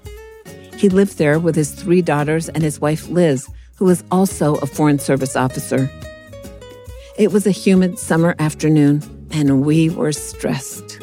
He 0.76 0.88
lived 0.88 1.18
there 1.18 1.38
with 1.38 1.56
his 1.56 1.72
three 1.72 2.02
daughters 2.02 2.48
and 2.48 2.62
his 2.62 2.80
wife 2.80 3.08
Liz, 3.08 3.48
who 3.76 3.84
was 3.84 4.04
also 4.10 4.54
a 4.56 4.66
Foreign 4.66 4.98
Service 4.98 5.36
officer. 5.36 5.90
It 7.18 7.32
was 7.32 7.46
a 7.46 7.50
humid 7.50 7.98
summer 7.98 8.34
afternoon, 8.38 9.02
and 9.32 9.64
we 9.64 9.90
were 9.90 10.12
stressed. 10.12 11.00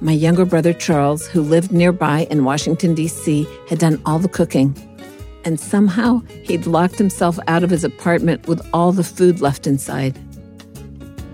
My 0.00 0.12
younger 0.12 0.44
brother 0.44 0.72
Charles, 0.72 1.26
who 1.26 1.40
lived 1.40 1.72
nearby 1.72 2.26
in 2.30 2.44
Washington, 2.44 2.94
D.C., 2.94 3.46
had 3.68 3.78
done 3.78 4.00
all 4.04 4.18
the 4.18 4.28
cooking 4.28 4.74
and 5.44 5.60
somehow 5.60 6.20
he'd 6.42 6.66
locked 6.66 6.98
himself 6.98 7.38
out 7.48 7.62
of 7.62 7.70
his 7.70 7.84
apartment 7.84 8.46
with 8.48 8.66
all 8.72 8.92
the 8.92 9.04
food 9.04 9.40
left 9.40 9.66
inside. 9.66 10.18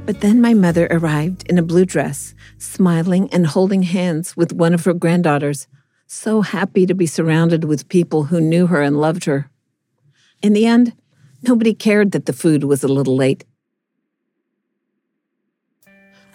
But 0.07 0.21
then 0.21 0.41
my 0.41 0.55
mother 0.55 0.89
arrived 0.91 1.49
in 1.49 1.59
a 1.59 1.63
blue 1.63 1.85
dress, 1.85 2.35
smiling 2.59 3.33
and 3.33 3.47
holding 3.47 3.83
hands 3.83 4.37
with 4.37 4.53
one 4.53 4.75
of 4.75 4.85
her 4.85 4.95
granddaughters, 4.95 5.69
so 6.07 6.43
happy 6.43 6.87
to 6.87 6.95
be 6.95 7.07
surrounded 7.07 7.65
with 7.65 7.89
people 7.89 8.25
who 8.25 8.41
knew 8.41 8.67
her 8.67 8.83
and 8.83 9.01
loved 9.01 9.27
her. 9.27 9.49
In 10.43 10.53
the 10.53 10.67
end, 10.67 10.95
nobody 11.43 11.75
cared 11.75 12.11
that 12.13 12.27
the 12.27 12.33
food 12.33 12.65
was 12.65 12.83
a 12.83 12.89
little 12.89 13.17
late. 13.17 13.45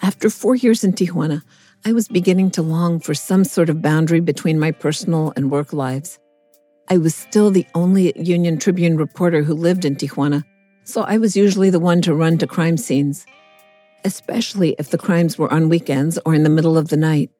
After 0.00 0.30
four 0.30 0.54
years 0.54 0.84
in 0.84 0.92
Tijuana, 0.92 1.42
I 1.84 1.92
was 1.92 2.08
beginning 2.08 2.50
to 2.52 2.62
long 2.62 3.00
for 3.00 3.14
some 3.14 3.44
sort 3.44 3.68
of 3.68 3.82
boundary 3.82 4.20
between 4.20 4.58
my 4.58 4.70
personal 4.70 5.32
and 5.36 5.50
work 5.50 5.72
lives. 5.72 6.18
I 6.88 6.98
was 6.98 7.14
still 7.14 7.50
the 7.50 7.66
only 7.74 8.12
Union 8.20 8.58
Tribune 8.58 8.96
reporter 8.96 9.42
who 9.42 9.54
lived 9.54 9.84
in 9.84 9.96
Tijuana, 9.96 10.44
so 10.84 11.02
I 11.02 11.18
was 11.18 11.36
usually 11.36 11.68
the 11.68 11.80
one 11.80 12.00
to 12.02 12.14
run 12.14 12.38
to 12.38 12.46
crime 12.46 12.76
scenes, 12.76 13.26
especially 14.04 14.76
if 14.78 14.90
the 14.90 14.98
crimes 14.98 15.36
were 15.36 15.52
on 15.52 15.68
weekends 15.68 16.16
or 16.24 16.32
in 16.32 16.44
the 16.44 16.48
middle 16.48 16.78
of 16.78 16.88
the 16.88 16.96
night. 16.96 17.30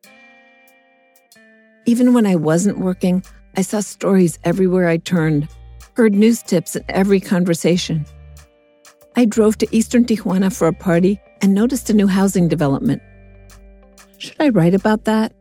Even 1.84 2.12
when 2.12 2.26
I 2.26 2.34
wasn't 2.34 2.80
working, 2.80 3.22
I 3.56 3.62
saw 3.62 3.78
stories 3.78 4.40
everywhere 4.42 4.88
I 4.88 4.96
turned, 4.96 5.48
heard 5.94 6.12
news 6.12 6.42
tips 6.42 6.74
in 6.74 6.84
every 6.88 7.20
conversation. 7.20 8.04
I 9.14 9.26
drove 9.26 9.58
to 9.58 9.68
eastern 9.70 10.04
Tijuana 10.04 10.54
for 10.54 10.66
a 10.66 10.72
party 10.72 11.20
and 11.40 11.54
noticed 11.54 11.88
a 11.88 11.94
new 11.94 12.08
housing 12.08 12.48
development. 12.48 13.00
Should 14.18 14.36
I 14.40 14.48
write 14.48 14.74
about 14.74 15.04
that? 15.04 15.32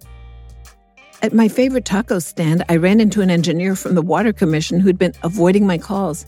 At 1.26 1.34
my 1.34 1.48
favorite 1.48 1.86
taco 1.86 2.20
stand, 2.20 2.64
I 2.70 2.76
ran 2.76 3.00
into 3.00 3.22
an 3.22 3.32
engineer 3.32 3.76
from 3.76 3.96
the 3.96 4.04
Water 4.04 4.32
Commission 4.32 4.80
who'd 4.80 5.00
been 5.00 5.16
avoiding 5.24 5.66
my 5.66 5.80
calls. 5.80 6.24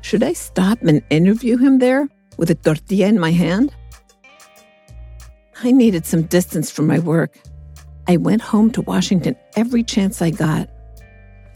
Should 0.00 0.24
I 0.24 0.32
stop 0.32 0.82
and 0.82 1.00
interview 1.10 1.56
him 1.58 1.78
there 1.78 2.08
with 2.36 2.50
a 2.50 2.56
tortilla 2.56 3.06
in 3.06 3.20
my 3.20 3.30
hand? 3.30 3.72
I 5.62 5.70
needed 5.70 6.06
some 6.06 6.22
distance 6.22 6.72
from 6.72 6.88
my 6.88 6.98
work. 6.98 7.38
I 8.08 8.16
went 8.16 8.42
home 8.42 8.72
to 8.72 8.82
Washington 8.82 9.36
every 9.54 9.84
chance 9.84 10.20
I 10.20 10.30
got. 10.30 10.68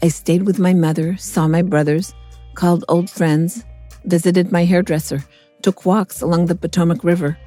I 0.01 0.07
stayed 0.07 0.43
with 0.43 0.57
my 0.57 0.73
mother, 0.73 1.17
saw 1.17 1.49
my 1.49 1.63
brothers, 1.63 2.13
called 2.55 2.85
old 2.87 3.09
friends, 3.09 3.65
visited 4.05 4.49
my 4.49 4.63
hairdresser, 4.63 5.25
took 5.61 5.85
walks 5.85 6.21
along 6.21 6.45
the 6.45 6.55
Potomac 6.55 7.03
River, 7.03 7.37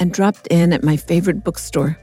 and 0.00 0.12
dropped 0.12 0.48
in 0.48 0.72
at 0.72 0.82
my 0.82 0.96
favorite 0.96 1.44
bookstore. 1.44 1.96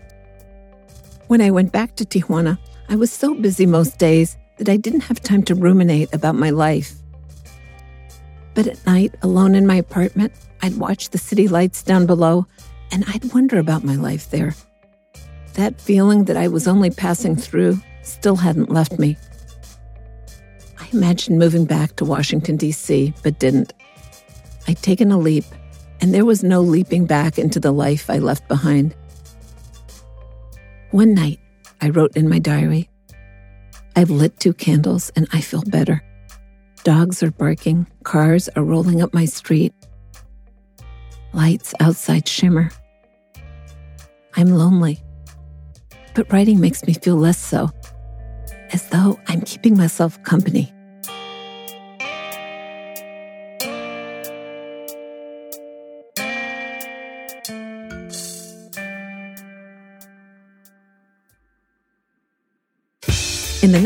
When 1.27 1.41
I 1.41 1.51
went 1.51 1.73
back 1.73 1.95
to 1.97 2.05
Tijuana, 2.05 2.57
I 2.91 2.95
was 2.95 3.11
so 3.11 3.35
busy 3.35 3.67
most 3.67 3.99
days 3.99 4.35
that 4.57 4.67
I 4.67 4.75
didn't 4.75 5.01
have 5.01 5.21
time 5.21 5.43
to 5.43 5.53
ruminate 5.53 6.11
about 6.11 6.33
my 6.33 6.49
life. 6.49 6.93
But 8.55 8.65
at 8.65 8.83
night, 8.87 9.13
alone 9.21 9.53
in 9.53 9.67
my 9.67 9.75
apartment, 9.75 10.33
I'd 10.63 10.75
watch 10.77 11.11
the 11.11 11.19
city 11.19 11.47
lights 11.47 11.83
down 11.83 12.07
below 12.07 12.47
and 12.91 13.05
I'd 13.07 13.31
wonder 13.31 13.59
about 13.59 13.83
my 13.83 13.95
life 13.95 14.31
there. 14.31 14.55
That 15.53 15.79
feeling 15.79 16.25
that 16.25 16.35
I 16.35 16.47
was 16.47 16.67
only 16.67 16.89
passing 16.89 17.35
through 17.35 17.79
still 18.01 18.35
hadn't 18.35 18.71
left 18.71 18.97
me. 18.97 19.17
I 20.79 20.87
imagined 20.91 21.37
moving 21.37 21.65
back 21.65 21.95
to 21.97 22.05
Washington, 22.05 22.57
D.C., 22.57 23.13
but 23.21 23.37
didn't. 23.37 23.71
I'd 24.67 24.81
taken 24.81 25.11
a 25.11 25.17
leap, 25.19 25.45
And 26.01 26.13
there 26.13 26.25
was 26.25 26.43
no 26.43 26.61
leaping 26.61 27.05
back 27.05 27.37
into 27.37 27.59
the 27.59 27.71
life 27.71 28.09
I 28.09 28.17
left 28.17 28.47
behind. 28.47 28.95
One 30.91 31.13
night, 31.13 31.39
I 31.81 31.89
wrote 31.89 32.15
in 32.15 32.29
my 32.29 32.39
diary 32.39 32.89
I've 33.95 34.09
lit 34.09 34.39
two 34.39 34.53
candles 34.53 35.11
and 35.15 35.27
I 35.33 35.41
feel 35.41 35.63
better. 35.63 36.03
Dogs 36.83 37.21
are 37.21 37.31
barking, 37.31 37.85
cars 38.03 38.47
are 38.55 38.63
rolling 38.63 39.01
up 39.01 39.13
my 39.13 39.25
street. 39.25 39.73
Lights 41.33 41.73
outside 41.79 42.27
shimmer. 42.27 42.71
I'm 44.35 44.51
lonely, 44.51 45.03
but 46.15 46.31
writing 46.31 46.59
makes 46.59 46.85
me 46.85 46.93
feel 46.93 47.17
less 47.17 47.37
so, 47.37 47.71
as 48.71 48.87
though 48.89 49.19
I'm 49.27 49.41
keeping 49.41 49.75
myself 49.75 50.21
company. 50.23 50.71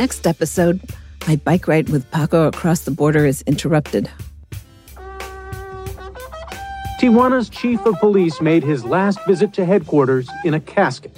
Next 0.03 0.27
episode, 0.27 0.81
my 1.29 1.37
bike 1.37 1.65
ride 1.65 1.87
with 1.87 2.03
Paco 2.11 2.45
across 2.47 2.81
the 2.81 2.91
border 2.91 3.25
is 3.25 3.41
interrupted. 3.43 4.11
Tijuana's 6.99 7.47
chief 7.47 7.85
of 7.85 7.97
police 7.99 8.41
made 8.41 8.65
his 8.65 8.83
last 8.83 9.17
visit 9.25 9.53
to 9.53 9.63
headquarters 9.63 10.29
in 10.43 10.55
a 10.55 10.59
casket. 10.59 11.15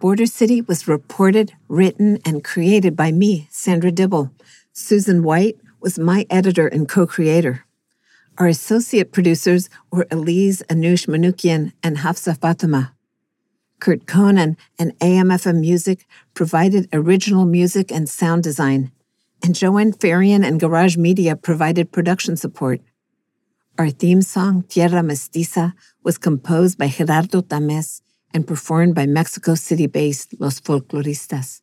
Border 0.00 0.26
City 0.26 0.60
was 0.60 0.88
reported, 0.88 1.52
written, 1.68 2.18
and 2.24 2.42
created 2.42 2.96
by 2.96 3.12
me, 3.12 3.46
Sandra 3.52 3.92
Dibble. 3.92 4.32
Susan 4.72 5.22
White 5.22 5.56
was 5.78 6.00
my 6.00 6.26
editor 6.30 6.66
and 6.66 6.88
co 6.88 7.06
creator. 7.06 7.64
Our 8.36 8.48
associate 8.48 9.12
producers 9.12 9.70
were 9.92 10.08
Elise 10.10 10.60
Anush 10.68 11.06
Manukian 11.06 11.72
and 11.84 11.98
Hafsa 11.98 12.34
Fatima. 12.34 12.92
Kurt 13.78 14.06
Conan 14.06 14.56
and 14.76 14.98
AMFM 14.98 15.60
Music 15.60 16.04
provided 16.34 16.88
original 16.92 17.44
music 17.44 17.92
and 17.92 18.08
sound 18.08 18.42
design, 18.42 18.90
and 19.44 19.54
Joanne 19.54 19.92
Farian 19.92 20.44
and 20.44 20.58
Garage 20.58 20.96
Media 20.96 21.36
provided 21.36 21.92
production 21.92 22.36
support. 22.36 22.80
Our 23.78 23.90
theme 23.90 24.22
song, 24.22 24.64
Tierra 24.64 25.02
Mestiza, 25.02 25.74
was 26.02 26.18
composed 26.18 26.76
by 26.76 26.88
Gerardo 26.88 27.40
Tamez 27.40 28.00
and 28.32 28.48
performed 28.48 28.96
by 28.96 29.06
Mexico 29.06 29.54
City 29.54 29.86
based 29.86 30.34
Los 30.40 30.58
Folkloristas. 30.58 31.60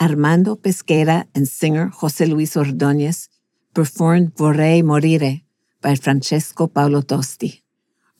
Armando 0.00 0.56
Pesqueira 0.56 1.26
and 1.32 1.46
singer 1.46 1.92
Jose 2.00 2.26
Luis 2.26 2.56
Ordóñez 2.56 3.28
performed 3.72 4.34
Vorrei 4.34 4.82
Morire 4.82 5.45
by 5.86 5.94
Francesco 5.94 6.66
Paolo 6.66 7.00
Tosti. 7.02 7.62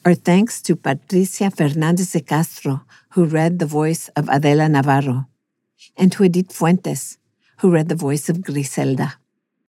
Our 0.05 0.15
thanks 0.15 0.63
to 0.63 0.77
Patricia 0.77 1.51
Fernandez 1.51 2.13
de 2.13 2.21
Castro, 2.21 2.87
who 3.11 3.25
read 3.25 3.59
the 3.59 3.67
voice 3.67 4.09
of 4.15 4.29
Adela 4.29 4.69
Navarro, 4.69 5.27
and 5.97 6.13
to 6.13 6.23
Edith 6.23 6.53
Fuentes, 6.53 7.19
who 7.59 7.73
read 7.73 7.89
the 7.89 7.97
voice 7.97 8.29
of 8.29 8.41
Griselda. 8.41 9.19